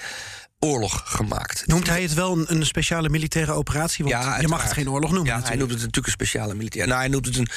[0.65, 1.67] oorlog gemaakt.
[1.67, 4.05] Noemt hij het wel een, een speciale militaire operatie?
[4.05, 5.33] Want je mag het geen oorlog noemen.
[5.37, 6.87] Ja, hij noemt het natuurlijk een speciale militair.
[6.87, 7.49] Nou, hij noemt het een.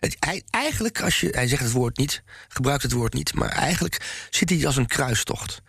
[0.00, 1.28] Het, hij, eigenlijk, als je.
[1.30, 3.34] Hij zegt het woord niet, gebruikt het woord niet.
[3.34, 5.62] Maar eigenlijk ziet hij het als een kruistocht.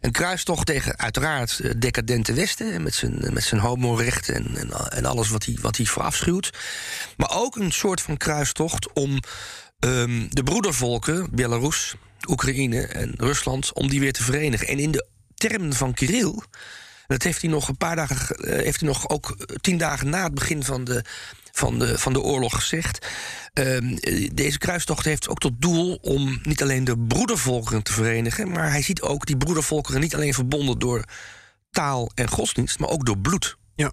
[0.00, 2.72] Een kruistocht tegen uiteraard het decadente Westen.
[2.72, 6.50] en Met zijn, met zijn homorechten en, en, en alles wat hij, wat hij verafschuwt.
[7.16, 9.18] Maar ook een soort van kruistocht om
[9.78, 11.94] ehm, de broedervolken, Belarus,
[12.28, 14.66] Oekraïne en Rusland, om die weer te verenigen.
[14.66, 15.06] En in de
[15.48, 16.40] termen van Kirill.
[17.06, 20.08] Dat heeft hij nog een paar dagen, ge- eh, heeft hij nog ook tien dagen
[20.10, 21.04] na het begin van de,
[21.52, 23.06] van de, van de oorlog gezegd.
[23.52, 28.50] Ehm, eh, deze kruistocht heeft ook tot doel om niet alleen de broedervolkeren te verenigen,
[28.50, 31.04] maar hij ziet ook die broedervolkeren niet alleen verbonden door
[31.70, 33.56] taal en godsdienst, maar ook door bloed.
[33.74, 33.92] Ja.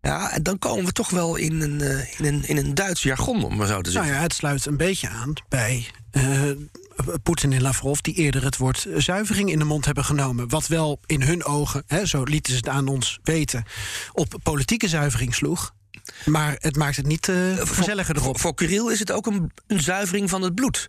[0.00, 3.02] Ja, en dan komen we toch wel in een, eh, in een, in een Duits
[3.02, 4.14] jargon, om maar zo te Nou zeggen.
[4.14, 6.50] ja, het sluit een beetje aan bij eh,
[7.22, 7.98] Poetin en Lavrov...
[7.98, 10.48] die eerder het woord zuivering in de mond hebben genomen.
[10.48, 13.64] Wat wel in hun ogen, hè, zo lieten ze het aan ons weten...
[14.12, 15.74] op politieke zuivering sloeg.
[16.24, 18.26] Maar het maakt het niet eh gezelliger erop.
[18.26, 20.88] Voor, voor Kirill is het ook een, een zuivering van het bloed.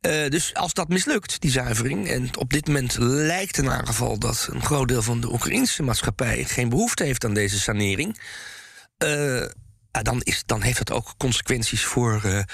[0.00, 4.18] Eh, dus als dat mislukt, die zuivering, en op dit moment lijkt in ieder geval
[4.18, 8.18] dat een groot deel van de Oekraïnse maatschappij geen behoefte heeft aan deze sanering,
[10.02, 12.44] dan, is, dan heeft dat ook consequenties voor,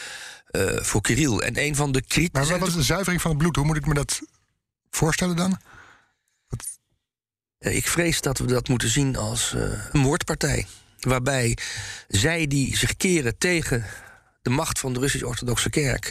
[0.81, 1.39] voor Kirill.
[1.39, 2.49] En een van de Maar kritisch.
[2.51, 3.57] wat was de zuivering van het bloed?
[3.57, 4.21] Hoe moet ik me dat
[4.91, 5.61] voorstellen dan?
[7.59, 9.61] Eh, Ik vrees dat we dat moeten zien als eh,
[9.93, 10.67] een moordpartij.
[11.01, 11.57] Waarbij
[12.09, 13.85] zij die zich keren tegen
[14.43, 16.11] de macht van de Russisch-Orthodoxe Kerk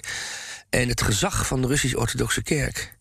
[0.70, 2.96] en het gezag van de Russisch-Orthodoxe Kerk.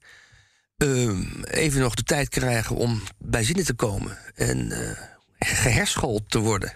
[0.77, 5.03] ehm, even nog de tijd krijgen om bij zinnen te komen en eh
[5.39, 6.73] geherschoold te worden.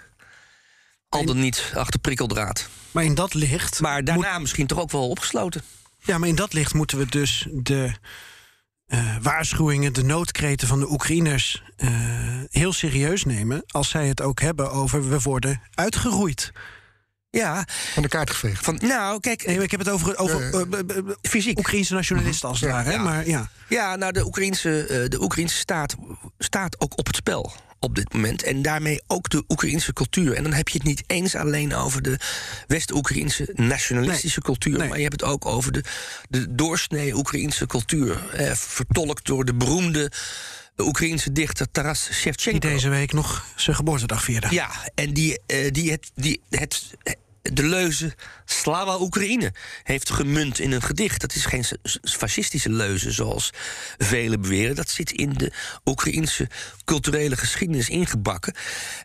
[1.10, 2.68] Al dan niet achter prikkeldraad.
[2.90, 3.80] Maar in dat licht...
[3.80, 5.62] Maar daarna misschien toch ook wel opgesloten.
[6.02, 7.92] Ja, maar in dat licht moeten we dus de
[8.86, 11.88] eh, waarschuwingen, de noodkreten van de Oekraïners eh,
[12.50, 13.62] heel serieus nemen.
[13.66, 16.52] Als zij het ook hebben over we worden uitgeroeid.
[17.30, 18.64] Ja, Van de kaart geveegd.
[18.64, 21.58] van, nou kijk, Nee, ik heb het over, over eh, fysiek.
[21.58, 22.88] Oekraïnse nationalisten als het Ja, ware.
[22.88, 22.94] Hè?
[22.94, 23.02] ja.
[23.02, 23.50] Maar ja.
[23.68, 25.96] Ja, nou, de Oekraïnse, eh, de Oekraïnse staat
[26.38, 28.42] staat ook op het spel op dit moment.
[28.42, 30.32] En daarmee ook de Oekraïnse cultuur.
[30.34, 32.18] En dan heb je het niet eens alleen over de
[32.66, 34.78] West-Oekraïnse nationalistische cultuur.
[34.78, 34.88] Nee.
[34.88, 35.84] Maar je hebt het ook over de,
[36.28, 38.28] de doorsnee Oekraïnse cultuur.
[38.32, 40.12] Eh, vertolkt door de beroemde
[40.76, 42.58] Oekraïnse dichter Taras Die Shevchenko.
[42.58, 44.46] deze week nog zijn geboortedag vierde.
[44.50, 46.94] Ja, en die, eh, die, het, die het,
[47.42, 51.20] de leuze Slava Oekraïne heeft gemunt in een gedicht.
[51.20, 51.64] Dat is geen
[52.02, 53.50] fascistische leuze, zoals
[53.98, 54.76] velen beweren.
[54.76, 55.52] Dat zit in de
[55.84, 56.48] Oekraïnse
[56.84, 58.54] culturele geschiedenis ingebakken.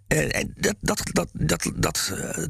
[0.07, 2.43] En, en dat, dat, dat, dat, dat, eh,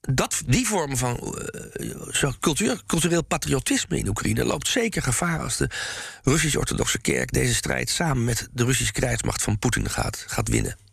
[0.00, 5.70] dat, die vorm van eh, cultuur, cultureel patriotisme in Oekraïne loopt zeker gevaar als de
[6.22, 10.87] Russisch-Orthodoxe Kerk deze strijd samen met de Russische krijgsmacht van Poetin gaat, gaat winnen.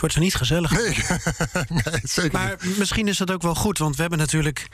[0.00, 0.70] Het wordt er niet gezellig.
[0.70, 0.96] Nee,
[1.84, 4.66] nee zeker Maar misschien is dat ook wel goed, want we hebben natuurlijk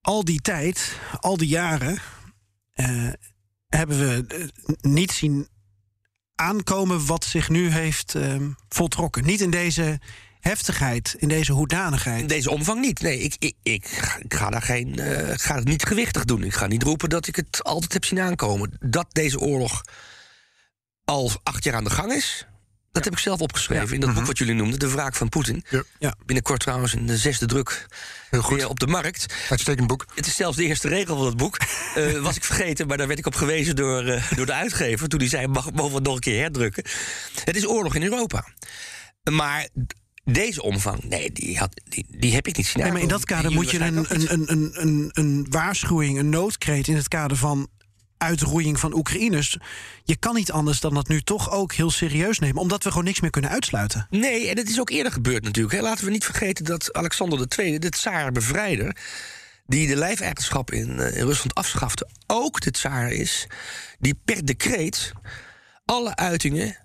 [0.00, 1.98] al die tijd, al die jaren,
[2.72, 3.08] eh,
[3.68, 5.48] hebben we eh, niet zien
[6.34, 9.24] aankomen wat zich nu heeft ehm, voltrokken.
[9.24, 10.00] Niet in deze
[10.40, 12.20] heftigheid, in deze hoedanigheid.
[12.20, 13.00] In deze omvang niet.
[13.00, 14.98] Nee, ik, ik, ik, ga- ik ga daar geen.
[14.98, 16.42] eh, ik ga het niet gewichtig doen.
[16.42, 18.76] Ik ga niet roepen dat ik het altijd heb zien aankomen.
[18.80, 19.82] Dat deze oorlog
[21.04, 22.46] al acht jaar aan de gang is.
[22.92, 25.64] Dat heb ik zelf opgeschreven in dat boek wat jullie noemden, De Wraak van Poetin.
[25.70, 25.82] Ja.
[25.98, 26.14] Ja.
[26.26, 27.86] Binnenkort trouwens in de zesde druk
[28.30, 28.56] Heel goed.
[28.56, 29.34] weer op de markt.
[29.50, 30.06] Uitstekend boek.
[30.14, 31.56] Het is zelfs de eerste regel van het boek.
[31.94, 35.08] Eh, was ik vergeten, maar daar werd ik op gewezen door, eh, door de uitgever.
[35.08, 36.84] Toen hij zei, mag, mogen we het nog een keer herdrukken?
[37.44, 38.44] Het is oorlog in Europa.
[39.30, 39.68] Maar
[40.24, 43.24] deze omvang, nee, die, had, die, die heb ik niet zien Nee, maar in dat
[43.24, 47.68] kader moet je een, een, een, een, een waarschuwing, een noodkreet in het kader van
[48.18, 49.56] uitroeiing van Oekraïners.
[50.04, 53.04] Je kan niet anders dan dat nu toch ook heel serieus nemen, omdat we gewoon
[53.04, 54.06] niks meer kunnen uitsluiten.
[54.10, 55.74] Nee, en het is ook eerder gebeurd natuurlijk.
[55.74, 55.82] Hè.
[55.82, 58.96] Laten we niet vergeten dat Alexander II, de tsaar-bevrijder...
[59.66, 62.08] die de lijfeigenschap in, eh, in Rusland afschafte...
[62.26, 63.46] ook de tsaar is
[63.98, 65.12] die per decreet
[65.84, 66.76] alle uitingen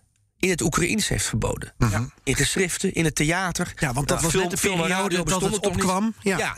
[0.43, 1.73] in het Oekraïens heeft verboden.
[1.77, 2.03] Mhm.
[2.23, 3.73] In geschriften, in het theater.
[3.75, 6.15] Ja, want dat was net de periode dat het opkwam.
[6.19, 6.57] Ja.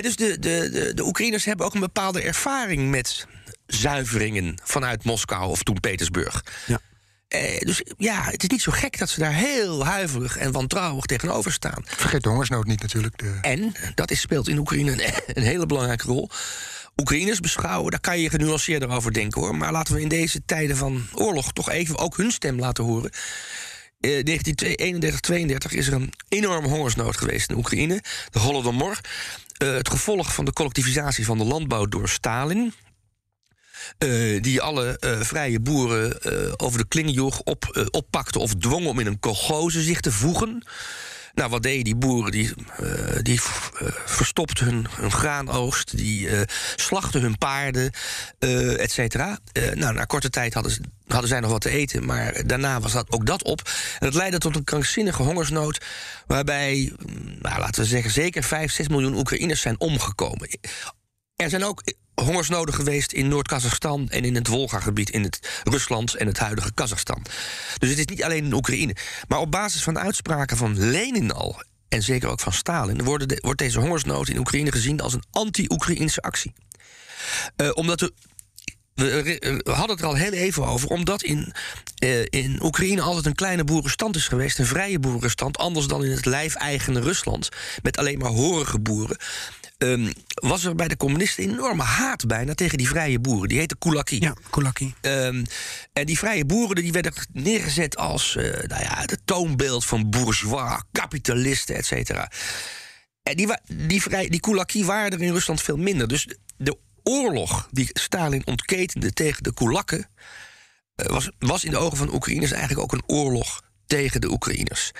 [0.00, 3.26] Dus de, de, de, de Oekraïners hebben ook een bepaalde ervaring met
[3.74, 6.44] zuiveringen vanuit Moskou of toen Petersburg.
[6.66, 6.80] Ja.
[7.28, 11.04] Eh, dus ja, het is niet zo gek dat ze daar heel huiverig en wantrouwig
[11.04, 11.82] tegenover staan.
[11.84, 13.18] Vergeet de hongersnood niet natuurlijk.
[13.18, 13.38] De...
[13.42, 16.30] En, dat is, speelt in Oekraïne een, een hele belangrijke rol.
[16.96, 19.56] Oekraïners beschouwen, daar kan je genuanceerder over denken hoor.
[19.56, 23.10] Maar laten we in deze tijden van oorlog toch even ook hun stem laten horen.
[24.00, 28.02] Eh 1931, 32 is er een enorme hongersnood geweest in Oekraïne.
[28.30, 29.00] De Holodomor.
[29.56, 32.72] Eh, het gevolg van de collectivisatie van de landbouw door Stalin.
[33.98, 38.98] Eh, die alle eh, vrije boeren eh, over de klingenjoch op, oppakte of dwong om
[38.98, 40.64] in een kolgoze zich te voegen.
[41.34, 42.30] Nou, wat deden die boeren?
[42.30, 42.52] Die,
[43.22, 43.40] die
[44.04, 46.28] verstopten hun, hun graanoogst, die
[46.76, 47.92] slachten hun paarden,
[48.78, 49.38] et cetera.
[49.74, 52.92] Nou, na korte tijd hadden, ze, hadden zij nog wat te eten, maar daarna was
[52.92, 53.70] dat, ook dat op.
[53.98, 55.84] En dat leidde tot een krankzinnige hongersnood,
[56.26, 60.48] waarbij, mm, nou, laten we zeggen, zeker 5, 6 miljoen Oekraïners zijn omgekomen.
[61.40, 61.82] Er zijn ook
[62.14, 67.22] hongersnoden geweest in Noord-Kazachstan en in het Wolga-gebied in het Rusland en het huidige Kazachstan.
[67.78, 68.96] Dus het is niet alleen in Oekraïne.
[69.28, 73.80] Maar op basis van uitspraken van Lenin al, en zeker ook van Stalin, wordt deze
[73.80, 76.52] hongersnood in Oekraïne gezien als een anti-Oekraïnse actie.
[77.56, 78.10] Eh, omdat
[78.94, 81.52] we hadden het er al heel even over, omdat in,
[81.98, 86.10] eh, in Oekraïne altijd een kleine boerenstand is geweest, een vrije boerenstand, anders dan in
[86.10, 87.48] het lijfeigene Rusland,
[87.82, 89.16] met alleen maar horige boeren.
[89.80, 93.48] Ehm, was er bij de communisten enorme haat bijna tegen die vrije boeren.
[93.48, 94.20] Die heette kulaki.
[94.20, 94.94] Ja, Kulaki.
[95.00, 95.44] Ehm,
[95.92, 100.82] en die vrije boeren die werden neergezet als eh, nou ja, het toonbeeld van bourgeois,
[100.92, 102.30] kapitalisten, et cetera.
[103.22, 106.08] En die, die, vrij, die kulaki waren er in Rusland veel minder.
[106.08, 110.08] Dus de oorlog die Stalin ontketende tegen de kulakken...
[110.94, 114.30] eh, was, was in de ogen van de Oekraïners eigenlijk ook een oorlog tegen de
[114.30, 114.90] Oekraïners.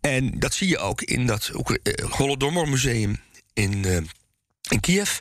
[0.00, 1.50] En dat zie je ook in dat
[1.82, 3.20] eh, Holodomor Museum
[3.52, 4.08] in,
[4.70, 5.18] in Kiev.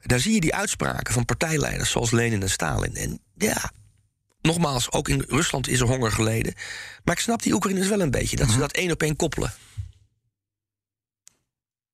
[0.00, 2.94] Daar zie je die uitspraken van partijleiders zoals Lenin en Stalin.
[2.94, 3.70] En ja,
[4.40, 6.54] nogmaals, ook in Rusland is er honger geleden.
[7.04, 9.54] Maar ik snap die Oekraïners wel een beetje, dat ze dat één op één koppelen.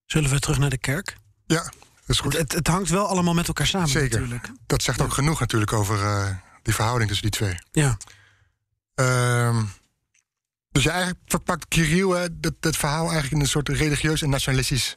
[0.06, 1.16] Zullen we terug naar de kerk?
[1.46, 1.72] Ja, dat
[2.06, 2.32] is goed.
[2.32, 4.20] Het, het hangt wel allemaal met elkaar samen Zeker.
[4.20, 4.50] natuurlijk.
[4.66, 6.30] Dat zegt ook genoeg natuurlijk over eh,
[6.62, 7.58] die verhouding tussen die twee.
[7.72, 7.96] Ja.
[8.94, 9.64] Ehm,
[10.70, 14.30] dus je eigenlijk verpakt Kirill hè, dat, dat verhaal eigenlijk in een soort religieus en
[14.30, 14.96] nationalistisch.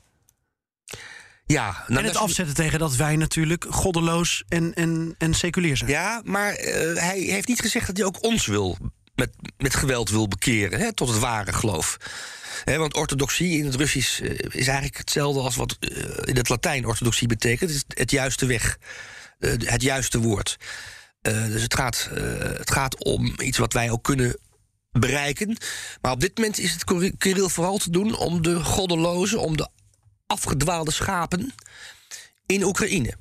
[1.51, 5.89] Ja, nou, en het afzetten tegen dat wij natuurlijk goddeloos en, en, en seculier zijn.
[5.89, 8.77] Ja, maar eh, hij heeft niet gezegd dat hij ook ons wil
[9.15, 11.97] met, met geweld wil bekeren hè, tot het ware geloof.
[12.65, 15.89] Want orthodoxie in het Russisch eh, is eigenlijk hetzelfde als wat eh,
[16.23, 17.69] in het Latijn orthodoxie betekent.
[17.69, 18.77] Het is het juiste weg,
[19.39, 20.57] het juiste woord.
[21.21, 22.09] Dus het gaat,
[22.57, 24.37] het gaat om iets wat wij ook kunnen
[24.91, 25.57] bereiken.
[26.01, 29.57] Maar op dit moment is het Kiri- Kirill vooral te doen om de goddelozen, om
[29.57, 29.69] de
[30.31, 31.53] afgedwaalde schapen
[32.45, 33.13] in Oekraïne.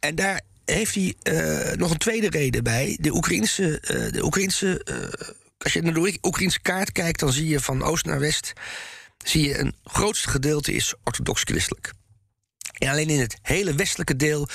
[0.00, 2.96] En daar heeft hij eh, nog een tweede reden bij.
[3.00, 5.28] De Oekraïnse, eh, de Oekraïnse eh,
[5.58, 8.52] als je naar de Oekraïnse kaart kijkt, dan zie je van oost naar west,
[9.24, 11.92] zie je een grootste gedeelte is orthodox-christelijk.
[12.78, 14.48] En alleen in het hele westelijke deel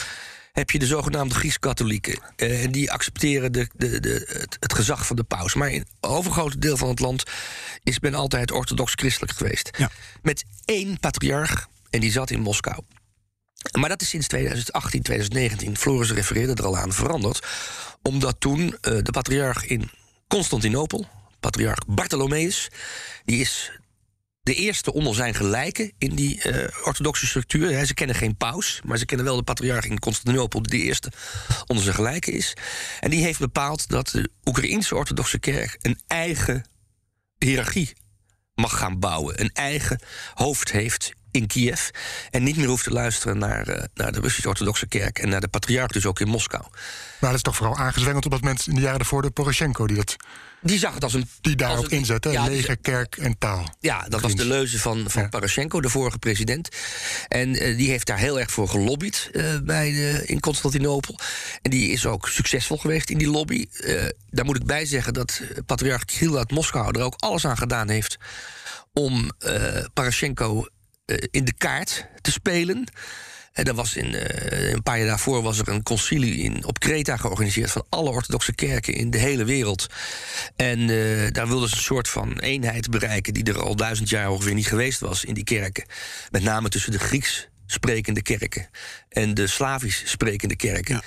[0.55, 2.19] heb je de zogenaamde Grieks-katholieken.
[2.35, 5.53] Eh, En die accepteren de, de, de, het, het gezag van de paus.
[5.53, 7.23] Maar in het overgrote deel van het land
[7.83, 9.69] is men altijd orthodox-christelijk geweest.
[9.77, 9.89] Ja.
[10.21, 12.83] Met één patriarch, en die zat in Moskou.
[13.79, 17.47] Maar dat is sinds 2018, 2019, Floris refereerde er al aan, veranderd.
[18.01, 19.89] Omdat toen eh, de patriarch in
[20.27, 21.07] Constantinopel,
[21.39, 22.69] patriarch Bartholomeus,
[23.25, 23.71] die is
[24.45, 27.85] de eerste onder zijn gelijken in die eh, orthodoxe structuur.
[27.85, 31.11] Ze kennen geen paus, maar ze kennen wel de patriarch in Constantinopel, die de eerste
[31.67, 32.53] onder zijn gelijken is.
[32.99, 36.65] En die heeft bepaald dat de Oekraïnse orthodoxe kerk een eigen
[37.37, 37.93] hiërarchie
[38.55, 39.99] mag gaan bouwen, een eigen
[40.33, 41.89] hoofd heeft in Kiev.
[42.31, 45.47] En niet meer hoeft te luisteren naar, eh, naar de Russisch-Orthodoxe Kerk en naar de
[45.47, 46.63] patriarch, dus ook in Moskou.
[47.19, 49.87] Maar dat is toch vooral aangezwengeld op dat moment in de jaren ervoor de Poroshenko
[49.87, 50.15] die, dat,
[50.61, 51.29] Die zag het als een.
[51.41, 52.29] die daarop inzette.
[52.29, 53.75] Ja, leger, kerk en taal.
[53.79, 55.27] Ja, dat was de leuze van, van Ja.
[55.27, 56.69] Poroshenko, de vorige president.
[57.27, 61.19] En eh, die heeft daar heel erg voor gelobbyd eh, bij de, in Constantinopel.
[61.61, 63.65] En die is ook succesvol geweest in die lobby.
[64.29, 67.89] Daar moet ik bij zeggen dat patriarch Kirill uit Moskou er ook alles aan gedaan
[67.89, 68.17] heeft
[68.93, 69.31] om
[69.93, 70.67] Poroshenko eh,
[71.31, 72.87] in de kaart te spelen.
[73.55, 76.79] En er was in, eh, een paar jaar daarvoor was er een concilie in, op
[76.79, 79.87] Kreta georganiseerd van alle orthodoxe kerken in de hele wereld.
[80.55, 84.29] En eh, daar wilden ze een soort van eenheid bereiken die er al duizend jaar
[84.29, 85.85] ongeveer niet geweest was in die kerken.
[86.31, 88.69] Met name tussen de Grieks sprekende kerken
[89.09, 91.01] en de Slavisch sprekende kerken.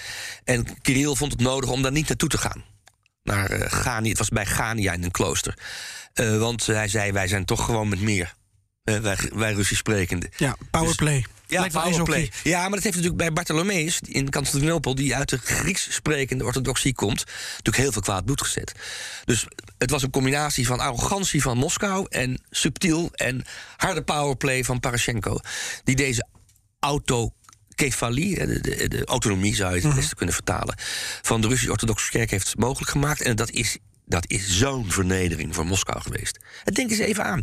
[0.44, 2.64] En Kirill vond het nodig om daar niet naartoe te gaan.
[3.22, 4.08] naar uh.
[4.08, 5.58] Het was bij Gania in een klooster.
[6.14, 8.36] Want hij zei, wij zijn toch gewoon met meer.
[8.88, 10.30] Uh, wij, wij Russisch sprekende.
[10.36, 11.26] Ja, powerplay.
[11.46, 12.30] Dus, ja, powerplay.
[12.42, 14.94] Ja, maar dat heeft natuurlijk bij Bartholomeus in Constantinopel...
[14.94, 17.24] die uit de Grieks sprekende orthodoxie komt...
[17.26, 18.72] natuurlijk heel veel kwaad bloed gezet.
[19.24, 19.46] Dus
[19.78, 22.06] het was een combinatie van arrogantie van Moskou...
[22.08, 23.44] en subtiel en
[23.76, 25.38] harde powerplay van Parashenko...
[25.84, 26.26] die deze
[26.80, 27.32] auto
[27.74, 30.74] kefalie, de, de, de, autonomie zou je het beste kunnen vertalen,
[31.22, 33.22] van de Russische Orthodoxe Kerk heeft mogelijk gemaakt.
[33.22, 33.78] En dat is
[34.08, 36.38] dat is zo'n vernedering voor Moskou geweest.
[36.64, 37.40] En denk eens even aan.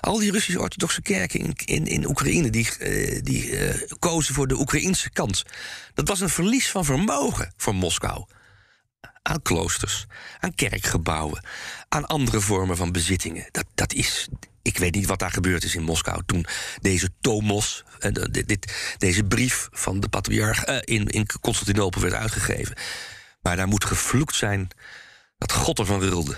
[0.00, 2.50] Al die Russische orthodoxe kerken in, in, in Oekraïne...
[2.50, 5.42] die, uh, die uh, kozen voor de Oekraïnse kant.
[5.94, 8.26] Dat was een verlies van vermogen voor Moskou.
[9.22, 10.06] Aan kloosters,
[10.38, 11.44] aan kerkgebouwen...
[11.88, 13.48] aan andere vormen van bezittingen.
[13.50, 14.28] Dat, dat is...
[14.62, 16.22] Ik weet niet wat daar gebeurd is in Moskou...
[16.26, 16.46] toen
[16.80, 17.84] deze tomos,
[18.30, 20.64] dit, dit, deze brief van de patriarch...
[20.64, 22.76] in, in Constantinopel werd uitgegeven.
[23.42, 24.68] Maar daar moet gevloekt zijn
[25.38, 26.36] dat God ervan wilde.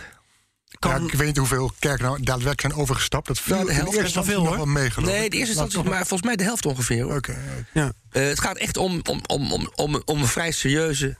[0.78, 3.26] Ja, ik weet niet hoeveel kerken nou daadwerkelijk zijn overgestapt.
[3.26, 4.68] Dat viel de helft is wel veel hoor.
[4.68, 7.06] nee, de eerste instantie maar volgens mij de helft ongeveer.
[7.06, 7.16] Oké.
[7.16, 7.36] Okay.
[7.72, 7.92] Ja.
[8.12, 11.16] Uh, het gaat echt om, om, om, om, om, om een vrij serieuze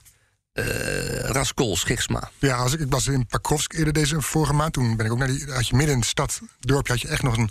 [0.53, 2.29] uh, raskol, schisma.
[2.39, 4.73] Ja, als ik, ik was in Pakrovsk eerder deze vorige maand.
[4.73, 5.45] Toen ben ik ook naar die.
[5.51, 7.49] Had je midden in de stad, dorpje, had je echt nog een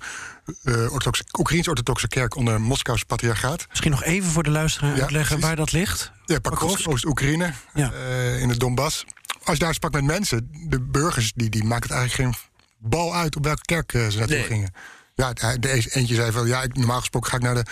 [0.62, 3.66] uh, orthodoxe, Oekraïens-orthodoxe kerk onder Moskous patriarchaat.
[3.68, 5.46] Misschien nog even voor de luisteraar ja, uitleggen precies.
[5.46, 6.12] waar dat ligt.
[6.26, 7.92] Ja, Pakrovsk, Oost-Oekraïne, ja.
[7.92, 9.04] uh, in het Donbass
[9.50, 12.48] als je daar sprak met mensen, de burgers, die, die maken het eigenlijk geen
[12.78, 14.46] bal uit op welke kerk eh, ze naartoe nee.
[14.46, 14.72] gingen.
[15.14, 17.64] Ja, de eentje zei van ja, ik, normaal gesproken ga ik naar de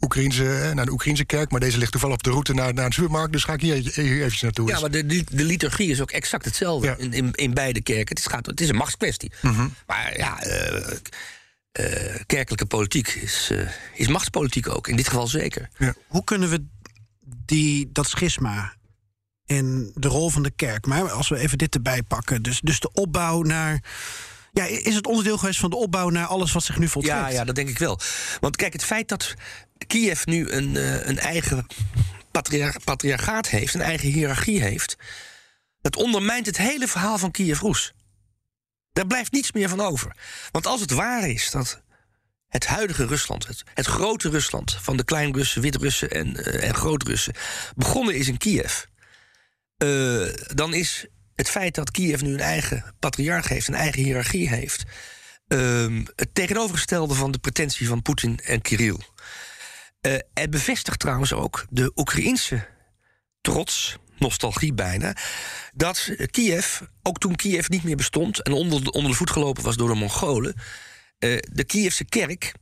[0.00, 2.94] Oekraïnse, naar de Oekraïnse kerk, maar deze ligt toevallig op de route naar, naar de
[2.94, 4.68] supermarkt, dus ga ik hier, hier eventjes naartoe.
[4.68, 6.96] Ja, maar de, de liturgie is ook exact hetzelfde ja.
[6.96, 8.08] in, in, in, beide kerken.
[8.08, 9.32] Het is, gaat, het is een machtskwestie.
[9.40, 9.74] Mm -hmm.
[9.86, 10.90] Maar ja, uh,
[11.80, 15.68] uh, kerkelijke politiek is, uh, is machtspolitiek ook, in dit geval zeker.
[15.78, 15.94] Ja.
[16.06, 16.64] Hoe kunnen we
[17.44, 18.74] die, dat schisma
[19.46, 20.86] en de rol van de kerk.
[20.86, 23.82] Maar als we even dit erbij pakken, dus, dus de opbouw naar.
[24.52, 27.18] Ja, is het onderdeel geweest van de opbouw naar alles wat zich nu voltrekt?
[27.18, 28.00] Ja, ja dat denk ik wel.
[28.40, 29.34] Want kijk, het feit dat
[29.86, 31.66] Kiev nu een, uh, een eigen
[32.30, 34.96] patriar patriarchaat heeft, een eigen hiërarchie heeft,
[35.80, 37.92] dat ondermijnt het hele verhaal van Kiev-Roes.
[38.92, 40.16] Daar blijft niets meer van over.
[40.50, 41.82] Want als het waar is dat
[42.48, 47.34] het huidige Rusland, het, het grote Rusland van de Klein-Russen, Wit-Russen en, uh, en Groot-Russen,
[47.76, 48.82] begonnen is in Kiev
[49.78, 54.48] uh, dan is het feit dat Kiev nu een eigen patriarch heeft, een eigen hiërarchie
[54.48, 54.82] heeft,
[55.48, 58.98] uh, het tegenovergestelde van de pretentie van Poetin en Kirill.
[60.06, 62.66] Uh, het bevestigt trouwens ook de Oekraïense
[63.40, 65.16] trots, nostalgie bijna,
[65.74, 69.62] dat Kiev, ook toen Kiev niet meer bestond en onder de, onder de voet gelopen
[69.62, 70.54] was door de Mongolen,
[71.18, 72.54] uh, de Kievse kerk,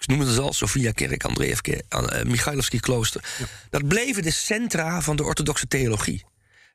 [0.00, 3.24] ik noem het al, Sofia Kerk, Andreevkerk, uh, Michailovski klooster.
[3.38, 3.44] Ja.
[3.70, 6.24] Dat bleven de centra van de orthodoxe theologie.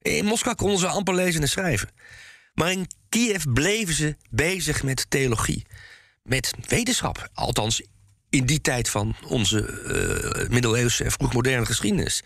[0.05, 1.89] In Moskou konden ze amper lezen en schrijven.
[2.53, 5.65] Maar in Kiev bleven ze bezig met theologie.
[6.23, 7.29] Met wetenschap.
[7.33, 7.81] Althans,
[8.29, 9.59] in die tijd van onze
[10.39, 12.23] uh, middeleeuwse en vroegmoderne geschiedenis.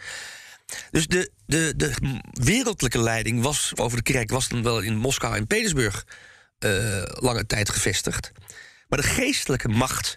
[0.92, 1.94] Dus de, de, de
[2.32, 6.06] wereldlijke leiding was, over de kerk was dan wel in Moskou en Petersburg
[6.60, 8.32] uh, lange tijd gevestigd.
[8.88, 10.16] Maar de geestelijke macht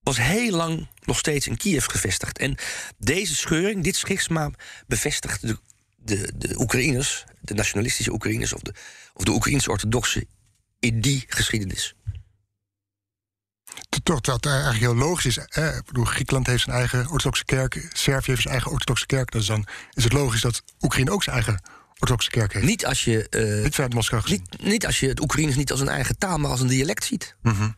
[0.00, 2.38] was heel lang nog steeds in Kiev gevestigd.
[2.38, 2.56] En
[2.98, 4.50] deze scheuring, dit schisma,
[4.86, 5.58] bevestigt de
[5.96, 8.74] de, de Oekraïners, de nationalistische Oekraïners of de,
[9.14, 10.28] of de Oekraïnse orthodoxen
[10.80, 11.94] in die geschiedenis.
[14.02, 15.44] Toch dat eigenlijk heel logisch is.
[15.48, 15.76] Hè?
[15.76, 19.32] Ik bedoel, Griekenland heeft zijn eigen orthodoxe kerk, Servië heeft zijn eigen orthodoxe kerk.
[19.32, 21.60] Dus dan is het logisch dat Oekraïne ook zijn eigen
[21.98, 22.66] orthodoxe kerk heeft.
[22.66, 23.26] Niet als je.
[23.30, 24.46] Uh, niet vanuit Moskou gezien.
[24.50, 27.04] Niet, niet, als je het Oekraïners niet als een eigen taal, maar als een dialect
[27.04, 27.36] ziet.
[27.42, 27.76] Mm -hmm.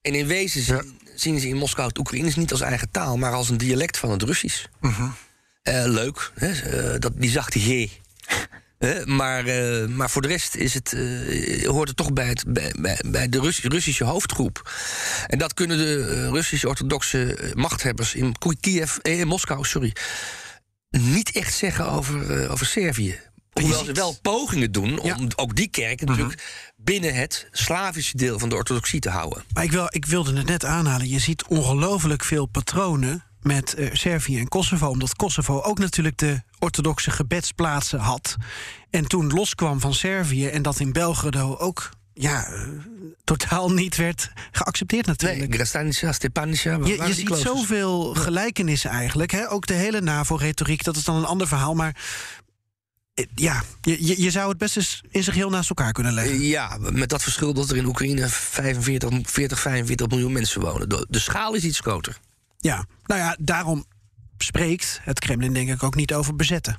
[0.00, 0.82] En in wezen zien, ja.
[1.14, 4.10] zien, ze in Moskou het Oekraïners niet als eigen taal, maar als een dialect van
[4.10, 4.66] het Russisch.
[4.80, 5.14] Mm -hmm.
[5.68, 6.50] Uh, leuk, hè?
[6.50, 7.66] Uh, dat, die zachte G.
[9.04, 9.44] Maar,
[9.90, 10.96] maar voor de rest is het,
[11.64, 12.44] hoort het toch bij, het,
[12.76, 14.70] bij, bij de Russ Russische hoofdgroep.
[15.26, 19.94] En dat kunnen de Russische orthodoxe machthebbers in Kiev, in Moskou, sorry,
[20.90, 23.20] niet echt zeggen over, over Servië.
[23.52, 25.16] Hoewel ze wel pogingen doen om ja.
[25.36, 26.74] ook die kerk natuurlijk uh -huh.
[26.76, 29.44] binnen het Slavische deel van de orthodoxie te houden.
[29.52, 31.08] Maar ik, wil, ik wilde het net aanhalen.
[31.08, 34.86] Je ziet ongelooflijk veel patronen met uh, Servië en Kosovo.
[34.86, 38.36] Omdat Kosovo ook natuurlijk de orthodoxe gebedsplaatsen had.
[38.90, 42.68] En toen loskwam van Servië en dat in Belgrado ook ja, uh,
[43.24, 45.40] totaal niet werd geaccepteerd natuurlijk.
[45.40, 46.78] Nee, Grastanica, Stepanica.
[46.84, 49.30] Je, je ziet zoveel gelijkenissen eigenlijk.
[49.30, 49.50] Hè?
[49.50, 51.74] Ook de hele NAVO-retoriek, dat is dan een ander verhaal.
[51.74, 51.96] Maar
[53.14, 56.40] eh, ja, je, je zou het best eens in zich heel naast elkaar kunnen leggen.
[56.40, 60.88] Ja, met dat verschil dat er in Oekraïne 45, 40, 45 miljoen mensen wonen.
[61.08, 62.18] De schaal is iets groter.
[62.62, 63.84] Ja, nou ja, daarom
[64.38, 66.78] spreekt het Kremlin denk ik ook niet over bezetten.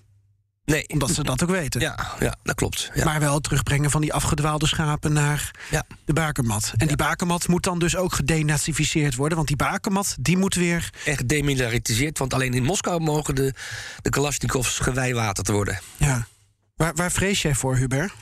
[0.65, 0.87] Nee.
[0.87, 1.81] Omdat ze dat ook weten.
[1.81, 2.91] Ja, ja dat klopt.
[2.93, 3.05] Ja.
[3.05, 5.83] Maar wel terugbrengen van die afgedwaalde schapen naar Ja.
[6.05, 6.73] de bakermat.
[6.77, 9.35] En die bakermat moet dan dus ook gedenazificeerd worden.
[9.35, 10.89] Want die bakermat die moet weer.
[11.05, 13.53] En gedemilitariseerd, want alleen in Moskou mogen de,
[14.01, 15.79] de Kalashnikovs gewijwaterd worden.
[15.97, 16.27] Ja.
[16.75, 18.13] Waar, waar vrees jij voor, Hubert?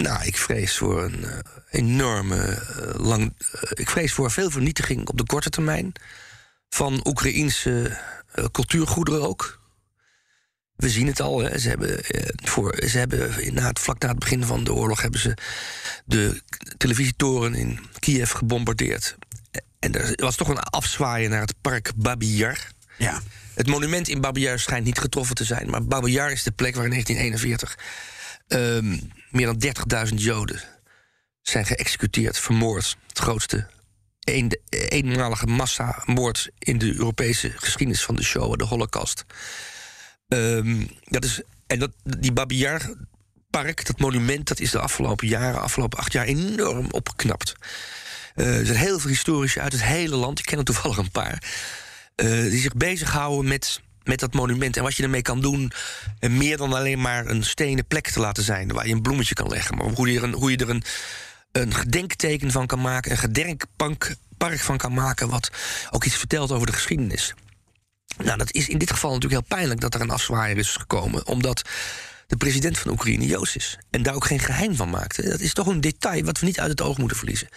[0.00, 1.38] Nou, ik vrees voor een eh,
[1.70, 3.34] enorme eh, lang.
[3.52, 5.92] eh, ik vrees voor veel vernietiging op de korte termijn.
[6.68, 7.98] Van Oekraïense
[8.52, 9.60] cultuurgoederen ook.
[10.76, 11.40] We zien het al.
[11.40, 11.58] Hè.
[11.58, 12.00] Ze hebben,
[12.44, 15.36] voor, ze hebben na het, vlak na het begin van de oorlog hebben ze
[16.04, 16.42] de
[16.76, 19.16] televisietoren in Kiev gebombardeerd.
[19.78, 22.70] En er was toch een afzwaaien naar het park Babi Yar.
[22.98, 23.22] Ja.
[23.54, 25.70] Het monument in Babi Yar schijnt niet getroffen te zijn.
[25.70, 27.78] Maar Babi Yar is de plek waar in 1941
[28.48, 28.98] ehm,
[29.32, 30.62] meer dan 30.000 Joden
[31.42, 32.96] zijn geëxecuteerd, vermoord.
[33.06, 33.66] Het grootste
[34.20, 39.24] een, eenmalige massamoord in de Europese geschiedenis van de Shoah, de Holocaust.
[40.28, 42.94] Ehm, dat is, en dat, die Babi Yar
[43.50, 47.54] park, dat monument, dat is de afgelopen jaren, afgelopen acht jaar enorm opgeknapt.
[48.34, 51.10] Eh, er zijn heel veel historici uit het hele land, ik ken er toevallig een
[51.10, 51.42] paar,
[52.14, 54.76] eh, die zich bezighouden met, met dat monument.
[54.76, 55.72] En wat je ermee kan doen,
[56.18, 58.72] eh, meer dan alleen maar een stenen plek te laten zijn...
[58.72, 60.82] waar je een bloemetje kan leggen, maar hoe je er een, hoe je er een,
[61.52, 63.10] een gedenkteken van kan maken...
[63.10, 65.28] een gedenkpark park van kan maken...
[65.28, 65.50] wat
[65.90, 67.34] ook iets vertelt over de geschiedenis.
[68.16, 71.26] Nou, dat is in dit geval natuurlijk heel pijnlijk dat er een afzwaaier is gekomen...
[71.26, 71.62] omdat
[72.32, 73.78] de president van Oekraïne Joost is.
[73.90, 75.28] En daar ook geen geheim van maakte.
[75.28, 77.48] Dat is toch een detail wat we niet uit het oog moeten verliezen.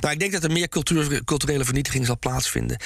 [0.00, 2.76] Nou, ik denk dat er meer cultuur, culturele vernietiging zal plaatsvinden.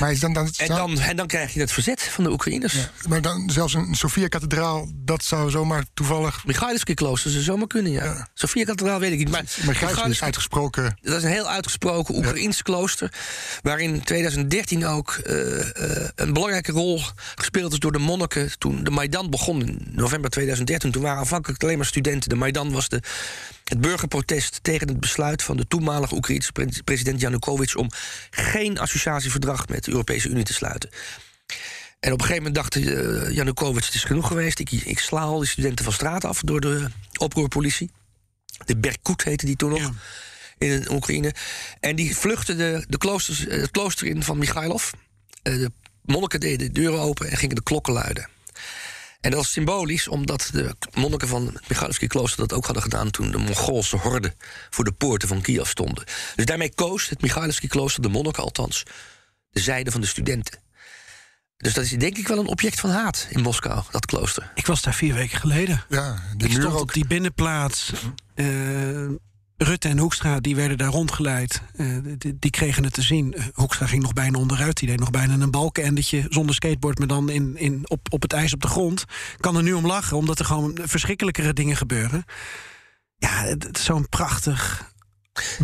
[0.00, 2.76] Maar is dan, dan, En dan, en dan krijg je het verzet van de Oekraïners.
[3.08, 6.46] maar dan zelfs een Sofia-kathedraal, dat zou zomaar toevallig.
[6.46, 8.04] Michailivski-klooster zou zomaar kunnen, ja.
[8.04, 8.28] Ja.
[8.34, 9.28] Sofia-kathedraal weet ik niet.
[9.28, 10.98] Maar Gijs is uitgesproken.
[11.02, 13.12] dat is een heel uitgesproken Oekraïns klooster.
[13.62, 17.00] Waar in 2013 ook eh, eh, een belangrijke rol
[17.34, 18.58] gespeeld is door de monniken.
[18.58, 20.72] Toen de Maidan begon in november 2013.
[20.78, 22.28] Toen waren aanvankelijk alleen maar studenten.
[22.28, 23.02] De Maidan was de,
[23.64, 27.76] het burgerprotest tegen het besluit van de toenmalige Oekraïnse pre- president Yanukovych.
[27.76, 27.90] om
[28.30, 30.90] geen associatieverdrag met de Europese Unie te sluiten.
[32.00, 34.58] En op een gegeven moment dacht uh, Yanukovych: het is genoeg geweest.
[34.58, 37.90] Ik, ik sla al die studenten van straat af door de oproerpolitie.
[38.64, 39.78] De Berkut heette die toen nog.
[39.78, 39.92] Ja.
[40.58, 41.34] In Oekraïne.
[41.80, 44.90] En die vluchtten de, de kloosters, eh, het klooster in van Michailov.
[45.42, 45.72] Eh, de
[46.02, 48.28] monniken deden de deuren open en gingen de klokken luiden.
[49.24, 53.10] En dat was symbolisch, omdat de monniken van het Michailovski klooster dat ook hadden gedaan
[53.10, 54.34] toen de Mongoolse horden
[54.70, 56.04] voor de poorten van Kiev stonden.
[56.36, 58.82] Dus daarmee koos het Michailovski klooster, de monniken althans,
[59.50, 60.58] de zijde van de studenten.
[61.56, 64.50] Dus dat is denk ik wel een object van haat in Moskou, dat klooster.
[64.54, 65.84] Ik was daar vier weken geleden.
[65.88, 66.80] Ja, die Ik muur stond ook.
[66.80, 67.92] op die binnenplaats.
[68.34, 68.46] Eh,
[69.56, 71.62] Rutte en Hoekstra die werden daar rondgeleid.
[71.76, 71.86] Eh,
[72.18, 73.34] die, die kregen het te zien.
[73.34, 74.76] Eh, Hoekstra ging nog bijna onderuit.
[74.76, 76.98] Die deed nog bijna een balkenendetje zonder skateboard...
[76.98, 79.04] maar dan in, in, op, op het ijs op de grond.
[79.36, 82.24] Kan er nu om lachen, omdat er gewoon verschrikkelijkere dingen gebeuren.
[83.16, 84.92] Ja, het, het is zo'n prachtig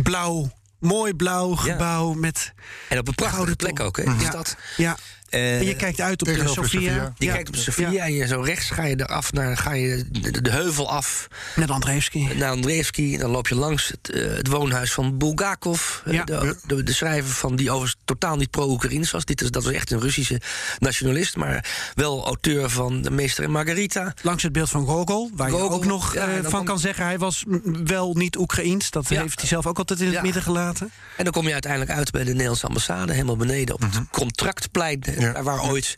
[0.03, 0.51] blauw...
[0.79, 2.53] Mooi blauw gebouw met...
[2.89, 4.29] En op een prachtige Gouden plek ook, hè, in de Ja.
[4.29, 4.57] stad.
[4.77, 4.97] Ja,
[5.31, 7.13] Eh, en je kijkt uit op de Sofia.
[7.17, 7.33] Je Ja.
[7.33, 8.03] kijkt op Sofia Ja.
[8.03, 11.69] en je zo rechts ga je eraf naar ga je de, de heuvel af Met
[11.71, 12.27] Andreevski.
[12.35, 13.17] naar Andreevski.
[13.17, 15.99] Dan loop je langs het, eh, het woonhuis van Bulgakov.
[16.05, 16.23] eh, Ja.
[16.23, 19.25] De, de, de schrijver van die overigens totaal niet pro-Oekraïns was.
[19.25, 20.41] Dit is, dat was echt een Russische
[20.79, 21.35] nationalist.
[21.35, 21.65] Maar
[21.95, 24.13] wel auteur van De Meester en Margarita.
[24.21, 27.05] Langs het beeld van Gogol, waar je ook nog van kom- kan zeggen...
[27.05, 27.43] hij was
[27.83, 28.89] wel niet Oekraïens.
[28.89, 30.91] Dat heeft hij zelf ook altijd in het midden gelaten.
[31.17, 33.11] En dan kom je uiteindelijk uit bij de Nederlandse ambassade.
[33.13, 34.99] Helemaal beneden op het contractplein.
[35.21, 35.43] Eh, Ja.
[35.43, 35.95] Waar ooit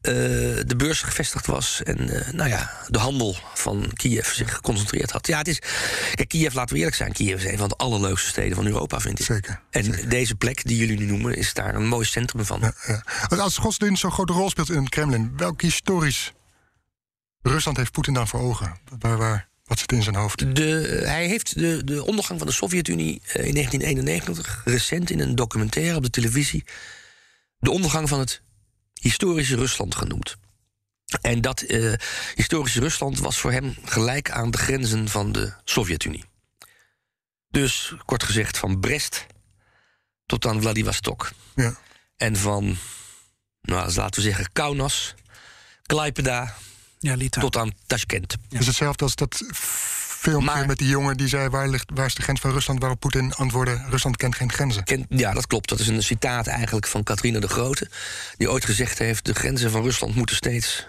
[0.00, 0.12] eh,
[0.66, 1.82] de beurs gevestigd was.
[1.82, 5.26] En eh, nou ja, de handel van Kiev zich geconcentreerd had.
[5.26, 5.58] Ja, het is.
[6.14, 7.12] Kijk, Kiev, laten we eerlijk zijn.
[7.12, 9.24] Kiev is een van de allerleukste steden van Europa, vind ik.
[9.24, 9.60] Zeker.
[9.70, 12.60] En deze plek die jullie nu noemen, is daar een mooi centrum van.
[12.60, 13.36] Ja, ja.
[13.36, 16.32] Als godsdienst zo'n grote rol speelt in het Kremlin, welk historisch
[17.42, 18.78] Rusland heeft Poetin dan voor ogen?
[18.98, 20.56] Waar, waar, wat zit in zijn hoofd?
[20.56, 25.34] De, hij heeft de, de ondergang van de Sovjet-Unie eh, in 1991, recent in een
[25.34, 26.64] documentaire op de televisie,
[27.58, 28.42] de ondergang van het
[29.00, 30.36] historische Rusland genoemd.
[31.20, 31.92] En dat eh,
[32.34, 36.24] historische Rusland was voor hem gelijk aan de grenzen van de Sovjet-Unie.
[37.48, 39.26] Dus kort gezegd van Brest
[40.26, 41.30] tot aan Vladivostok.
[41.54, 41.76] Ja.
[42.16, 42.76] En van,
[43.60, 45.14] nou, laten we zeggen, Kaunas,
[45.82, 46.54] Klaipeda
[46.98, 48.32] Ja, tot aan Tashkent.
[48.32, 48.46] Ja.
[48.48, 49.42] Het is hetzelfde als dat
[50.30, 51.48] filmpje Maar- met die jongen die zei...
[51.48, 52.80] Waar, ligt, waar is de grens van Rusland?
[52.80, 53.84] Waarop Poetin antwoordde...
[53.88, 54.84] Rusland kent geen grenzen.
[55.08, 55.68] Ja, dat klopt.
[55.68, 57.88] Dat is een citaat eigenlijk van Catharina de Grote.
[58.36, 60.86] Die ooit gezegd heeft: de grenzen van Rusland moeten steeds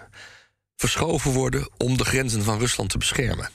[0.76, 3.50] verschoven worden om de grenzen van Rusland te beschermen.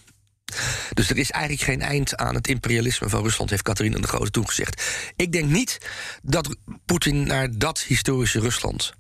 [0.94, 4.32] Dus er is eigenlijk geen eind aan het imperialisme van Rusland, heeft Catharina de Grote
[4.32, 4.84] toen gezegd.
[5.16, 5.78] Ik denk niet
[6.22, 6.56] dat
[6.86, 8.94] Poetin naar dat historische Rusland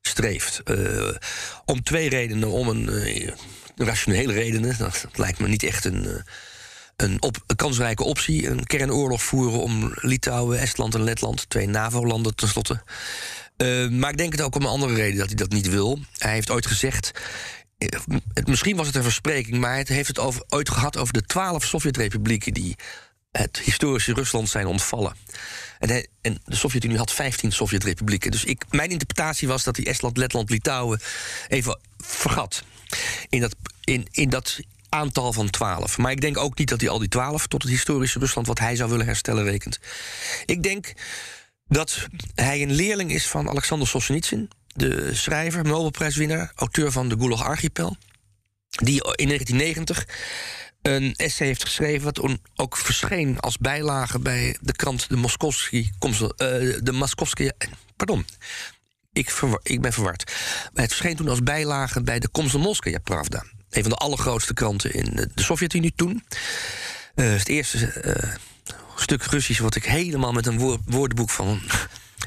[0.00, 0.60] streeft.
[0.64, 1.10] Uh,
[1.64, 2.50] om twee redenen.
[2.50, 3.32] Om een uh,
[3.76, 4.78] rationele redenen.
[4.78, 6.04] Dat lijkt me niet echt een.
[6.04, 6.14] Uh,
[6.96, 8.48] een, op, kansrijke optie.
[8.48, 12.82] Een kernoorlog voeren om Litouwen, Estland en Letland, twee NAVO-landen tenslotte.
[13.56, 15.98] Uh, maar ik denk het ook om een andere reden dat hij dat niet wil.
[16.18, 17.10] Hij heeft ooit gezegd.
[18.44, 21.64] Misschien was het een verspreking, maar hij heeft het over, ooit gehad over de twaalf
[21.64, 22.76] Sovjet-republieken die
[23.30, 25.16] het historische Rusland zijn ontvallen.
[25.78, 28.30] En, en de Sovjet-Unie had 15 Sovjet-republieken.
[28.30, 31.00] Dus ik, mijn interpretatie was dat hij Estland, Letland, Litouwen
[31.48, 32.64] even vergat.
[33.28, 35.98] In dat, in, in dat aantal van 12.
[35.98, 38.58] Maar ik denk ook niet dat hij al die 12 tot het historische Rusland wat
[38.58, 39.78] hij zou willen herstellen rekent.
[40.46, 40.92] Ik denk
[41.68, 47.42] dat hij een leerling is van Alexander Solzhenitsyn, de schrijver, Nobelprijswinnaar, auteur van de Gulag
[47.42, 47.96] Archipel.
[48.68, 50.06] Die in 1990
[50.82, 52.04] een essay heeft geschreven...
[52.04, 55.90] wat ook verscheen als bijlage bij de krant de Moskovski...
[56.00, 56.18] Uh,
[56.82, 57.50] de Moskovski
[57.96, 58.26] pardon,
[59.16, 60.32] ik, ik, ben verward.
[60.74, 63.44] Het verscheen toen als bijlage bij de Komsomolskaya Pravda.
[63.70, 66.24] Een van de allergrootste kranten in de Sovjet-Unie toen.
[67.14, 68.34] Uh, het eerste uh,
[68.96, 71.60] stuk Russisch wat ik helemaal met een woor woordenboek van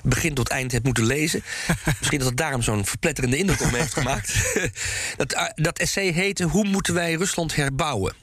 [0.04, 1.44] begin tot eind heb moeten lezen.
[2.00, 4.54] Misschien dat het daarom zo'n verpletterende indruk op me heeft gemaakt.
[5.18, 8.14] dat, dat essay heette Hoe moeten wij Rusland herbouwen?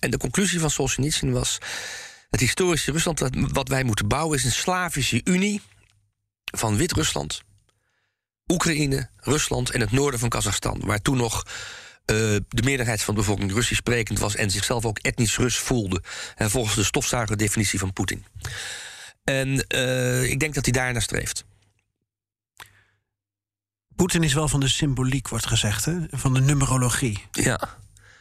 [0.00, 1.58] En de conclusie van Solzhenitsyn was...
[2.30, 4.38] het historische Rusland wat wij moeten bouwen...
[4.38, 5.60] is een Slavische Unie
[6.44, 7.42] van Wit-Rusland,
[8.48, 10.80] Oekraïne, Rusland en het noorden van Kazachstan...
[10.84, 12.16] waar toen nog uh,
[12.48, 14.36] de meerderheid van de bevolking Russisch sprekend was...
[14.36, 16.02] en zichzelf ook etnisch Rus voelde,
[16.34, 18.24] hè, volgens de stofzuigerdefinitie van Poetin.
[19.24, 21.44] En uh, ik denk dat hij daar naar streeft.
[23.96, 25.96] Poetin is wel van de symboliek, wordt gezegd, hè?
[26.10, 27.26] van de numerologie.
[27.32, 27.60] Ja.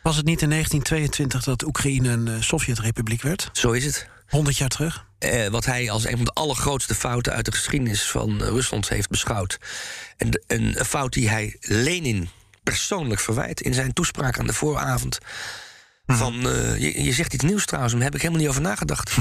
[0.04, 3.50] Was het niet in 1922 dat Oekraïne een uh, Sovjetrepubliek werd?
[3.54, 4.08] Zo is het.
[4.28, 5.06] 100 jaar terug?
[5.20, 9.10] Uh, wat hij als een van de allergrootste fouten uit de geschiedenis van Rusland heeft
[9.10, 9.58] beschouwd.
[10.48, 12.30] Een fout die hij Lenin
[12.64, 15.18] persoonlijk verwijt in zijn toespraak aan de vooravond.
[16.06, 16.18] Mhm.
[16.18, 19.10] Van, uh, je, je, zegt iets nieuws trouwens, daar heb ik helemaal niet over nagedacht.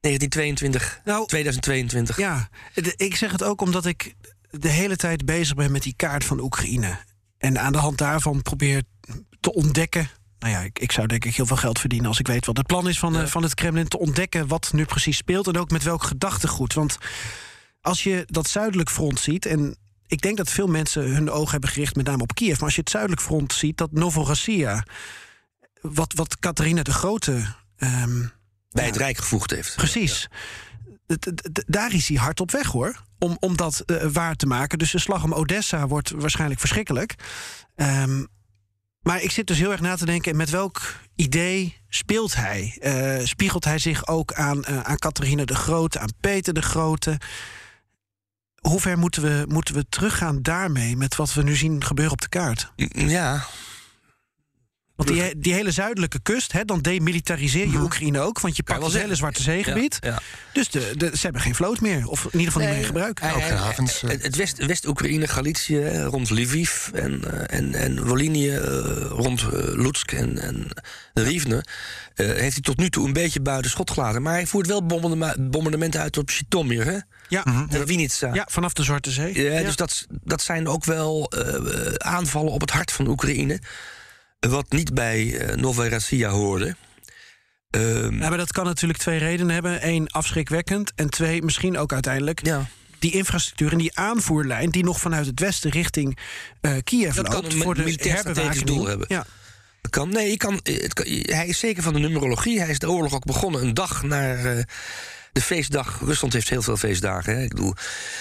[0.00, 2.16] 1922, nou, 2022.
[2.16, 2.48] Ja,
[2.96, 4.14] ik zeg het ook omdat ik
[4.50, 6.98] de hele tijd bezig ben met die kaart van Oekraïne.
[7.38, 8.82] En aan de hand daarvan probeer
[9.40, 10.08] te ontdekken.
[10.38, 12.56] Nou ja, ik, ik, zou denk ik heel veel geld verdienen als ik weet wat
[12.56, 13.26] het plan is van, ja.
[13.26, 13.88] van het Kremlin.
[13.88, 16.74] Te ontdekken wat nu precies speelt en ook met welk gedachtegoed.
[16.74, 16.98] Want
[17.80, 19.46] als je dat zuidelijk front ziet.
[19.46, 19.76] En
[20.12, 22.54] ik denk dat veel mensen hun ogen hebben gericht met name op Kiev.
[22.54, 24.84] Maar als je het zuidelijk front ziet, dat Novorossiya.
[25.80, 27.54] Wat, wat Catharina de Grote.
[27.78, 28.32] Um,
[28.70, 29.76] bij het Rijk gevoegd heeft.
[29.76, 30.28] Precies.
[31.66, 33.02] Daar is hij hard op weg hoor.
[33.18, 34.78] Om, om dat uh, waar te maken.
[34.78, 37.14] Dus de slag om Odessa wordt waarschijnlijk verschrikkelijk.
[37.76, 38.28] Um,
[39.00, 40.36] maar ik zit dus heel erg na te denken...
[40.36, 42.78] met welk idee speelt hij?
[42.80, 47.18] Uh, spiegelt hij zich ook aan, uh, aan Catharina de Grote, aan Peter de Grote?
[48.68, 50.96] Hoe ver moeten we, moeten we teruggaan daarmee...
[50.96, 52.72] met wat we nu zien gebeuren op de kaart?
[52.94, 53.44] Ja,
[55.04, 58.40] want die, die hele zuidelijke kust, hè, dan demilitariseer je Oekraïne ook.
[58.40, 59.96] Want je pakt het hele Zwarte Zeegebied.
[60.00, 60.20] Ja, ja.
[60.52, 62.06] Dus de, de, ze hebben geen vloot meer.
[62.06, 63.20] Of in ieder geval niet meer gebruik.
[63.22, 64.00] Ook geen havens.
[64.00, 68.56] Het West, West-Oekraïne, Galicië rond Lviv en, uh, en, en uh,
[69.08, 70.68] rond uh, Lutsk en, en
[71.14, 71.64] Rivne...
[72.14, 74.22] heeft hij tot nu toe een beetje buiten schot gelaten.
[74.22, 74.86] Maar hij voert wel
[75.38, 76.98] bombardementen uit op Chitomir, hè?
[77.28, 77.84] Ja, mm -hmm.
[77.84, 78.34] Winitsa.
[78.34, 79.42] ja, vanaf de Zwarte Zee.
[79.42, 81.32] Ja, Dus dat, dat zijn ook wel
[81.96, 83.60] aanvallen op het hart van Oekraïne...
[84.48, 86.76] Wat niet bij uh, Novorossiya hoorde.
[87.76, 89.88] Um, ja, maar dat kan natuurlijk twee redenen hebben.
[89.88, 90.92] Eén, afschrikwekkend.
[90.94, 92.46] En twee, misschien ook uiteindelijk...
[92.46, 92.66] Ja.
[92.98, 94.70] die infrastructuur en die aanvoerlijn...
[94.70, 96.18] die nog vanuit het westen richting
[96.60, 97.48] uh, Kiev dat loopt...
[97.48, 99.06] kan voor de militair doel hebben.
[99.08, 99.26] Ja.
[99.80, 100.08] Dat kan.
[100.08, 102.60] Nee, kan, het kan, hij is zeker van de numerologie.
[102.60, 104.56] Hij is de oorlog ook begonnen een dag naar...
[104.56, 104.62] Uh,
[105.32, 106.00] de feestdag.
[106.00, 107.36] Rusland heeft heel veel feestdagen.
[107.36, 107.42] Hè?
[107.42, 107.74] Ik bedoel,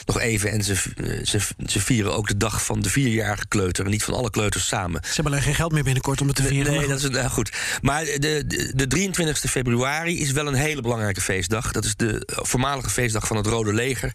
[0.05, 0.51] nog even.
[0.51, 0.76] En ze,
[1.24, 3.86] ze, ze vieren ook de dag van de vierjarige kleuter.
[3.86, 5.01] En niet van alle kleuters samen.
[5.03, 6.74] Ze hebben alleen geen geld meer binnenkort om het te vieren.
[6.74, 7.51] Nee, dat is nou, goed.
[7.82, 11.72] Maar de, de, de 23 februari is wel een hele belangrijke feestdag.
[11.72, 14.12] Dat is de voormalige feestdag van het Rode Leger.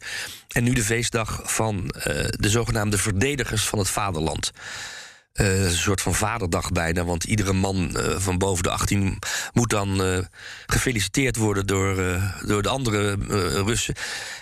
[0.49, 4.53] En nu de feestdag van uh, de zogenaamde verdedigers van het vaderland.
[5.37, 7.05] Uh, een soort van vaderdag bijna.
[7.05, 9.19] Want iedere man uh, van boven de 18
[9.53, 10.19] moet dan uh,
[10.67, 13.17] gefeliciteerd worden door, door de andere
[13.65, 13.95] Russen.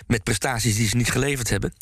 [0.07, 1.73] Met prestaties die ze niet geleverd hebben.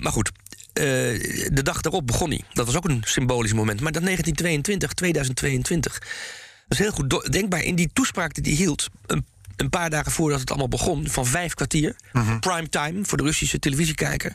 [0.00, 0.30] maar goed.
[0.72, 2.40] de dag daarop begon hij.
[2.52, 3.80] Dat was ook een symbolisch moment.
[3.80, 5.98] Maar dat 1922, 2022.
[5.98, 6.08] Dat
[6.68, 7.62] is heel goed denkbaar.
[7.62, 8.88] In die toespraak die hij hield.
[9.06, 9.26] Een,
[9.56, 11.08] een paar dagen voordat het allemaal begon.
[11.08, 11.96] Van vijf kwartier.
[12.12, 12.40] Mm -hmm.
[12.40, 14.34] Prime time voor de Russische televisiekijker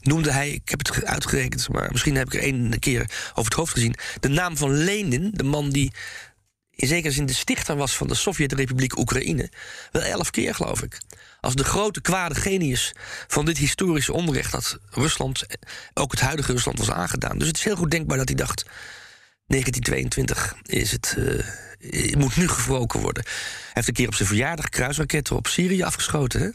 [0.00, 3.54] noemde hij, ik heb het uitgerekend, maar misschien heb ik er één keer over het
[3.54, 5.92] hoofd gezien, de naam van Lenin, de man die
[6.80, 9.50] in zekere zin de stichter was van de Sovjet-Republiek Oekraïne.
[9.92, 10.98] Wel elf keer, geloof ik.
[11.40, 12.92] Als de grote kwade genius
[13.26, 15.46] van dit historische onrecht dat Rusland,
[15.94, 17.38] ook het huidige Rusland, was aangedaan.
[17.38, 18.64] Dus het is heel goed denkbaar dat hij dacht:
[19.46, 21.14] 1922 is het.
[21.18, 21.44] Uh,
[22.16, 23.22] moet nu gewroken worden.
[23.24, 26.48] Hij heeft een keer op zijn verjaardag kruisraketten op Syrië afgeschoten, hè?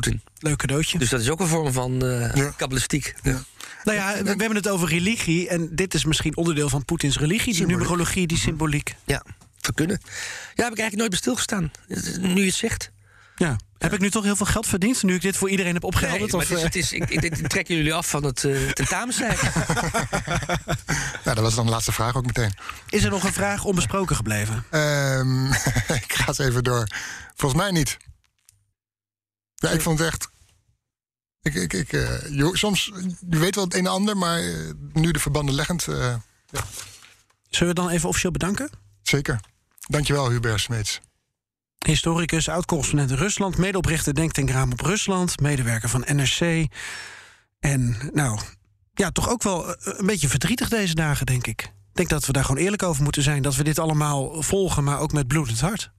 [0.00, 0.22] Poetin.
[0.38, 0.98] Leuk cadeautje.
[0.98, 2.52] Dus dat is ook een vorm van uh, ja.
[2.56, 3.14] kabbalistiek.
[3.22, 3.42] Ja.
[3.84, 5.48] Nou ja, we, hebben het over religie.
[5.48, 8.94] En dit is misschien onderdeel van Poetins religie, die numerologie, die symboliek.
[9.04, 9.22] Ja,
[9.60, 10.00] zou kunnen.
[10.54, 11.70] Ja, heb ik eigenlijk nooit bij stilgestaan.
[12.20, 12.90] Nu je het zegt.
[13.36, 13.56] Ja.
[13.78, 16.32] Heb ik nu toch heel veel geld verdiend, nu ik dit voor iedereen heb opgehelderd?
[16.32, 19.52] Nee, of, het is, het is, ik, ik, trek jullie af van het uh, tentamencijfer.
[21.24, 22.52] ja, dat was dan de laatste vraag ook meteen.
[22.88, 24.64] Is er nog een vraag onbesproken gebleven?
[24.70, 25.46] Um,
[26.02, 26.86] ik ga eens even door.
[27.34, 27.96] Volgens mij niet.
[29.56, 30.28] Ja, ik vond het echt
[31.46, 32.92] ik, ik, ik, uh, soms,
[33.30, 35.86] je weet wel het een en ander, maar uh, nu de verbanden leggend.
[35.86, 35.96] Uh,
[36.50, 36.64] ja.
[37.48, 38.70] Zullen we dan even officieel bedanken?
[39.02, 39.40] Zeker.
[39.78, 41.00] Dankjewel, Hubert Smeets.
[41.86, 46.66] Historicus, oud-correspondent in Rusland, medeoprichter Denktankraam op Rusland, medewerker van NRC.
[47.58, 48.40] En nou,
[48.94, 51.60] ja, toch ook wel een beetje verdrietig deze dagen, denk ik.
[51.62, 53.42] Ik denk dat we daar gewoon eerlijk over moeten zijn.
[53.42, 55.90] Dat we dit allemaal volgen, maar ook met bloedend hart.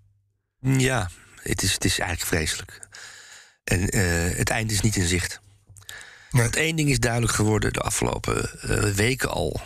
[0.60, 1.10] Ja,
[1.41, 2.86] het is, het is eigenlijk vreselijk.
[3.68, 5.39] En uh, het eind is niet in zicht.
[6.32, 6.41] Nee.
[6.41, 9.61] Want één ding is duidelijk geworden de afgelopen uh, weken al.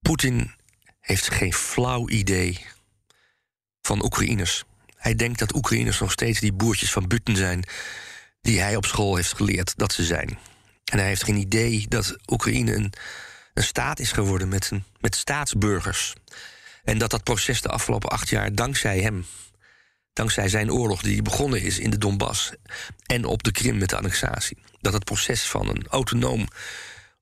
[0.00, 0.54] Poetin
[1.00, 2.66] heeft geen flauw idee
[3.82, 4.64] van Oekraïners.
[4.96, 7.64] Hij denkt dat Oekraïners nog steeds die boertjes van Butten zijn...
[8.40, 10.38] die hij op school heeft geleerd dat ze zijn.
[10.84, 12.92] En hij heeft geen idee dat Oekraïne een,
[13.54, 16.14] een staat is geworden met, een, met staatsburgers.
[16.84, 19.26] En dat dat proces de afgelopen acht jaar dankzij hem
[20.16, 22.52] dankzij zijn oorlog die begonnen is in de Donbass
[23.06, 26.48] en op de Krim met de annexatie, dat het proces van een autonoom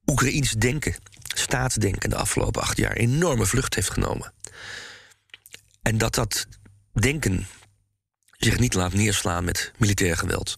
[0.06, 0.94] Oekraïns denken,
[1.34, 4.32] staatsdenken de afgelopen acht jaar enorme vlucht heeft genomen.
[5.82, 6.46] En dat dat
[6.92, 7.46] denken
[8.38, 10.56] zich niet laat neerslaan met militair geweld.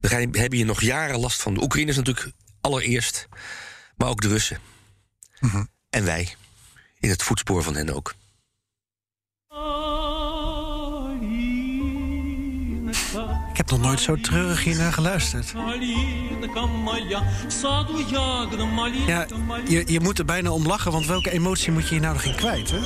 [0.00, 1.54] We hebben hier nog jaren last van.
[1.54, 3.28] De Oekraïners natuurlijk allereerst,
[3.96, 4.58] maar ook de Russen.
[5.40, 5.64] Mhm.
[5.90, 6.34] En wij,
[6.98, 8.14] in het voetspoor van hen ook.
[13.68, 15.54] Heb nog nooit zo treurig hier naar geluisterd.
[19.06, 19.26] Ja,
[19.68, 22.24] je, je moet er bijna om lachen, want welke emotie moet je hier nou nog
[22.24, 22.78] in kwijt, hè?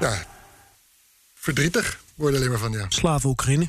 [0.00, 0.24] Ja,
[1.34, 2.86] verdrietig word alleen maar van, ja.
[2.88, 3.68] Slaven Oekraïne.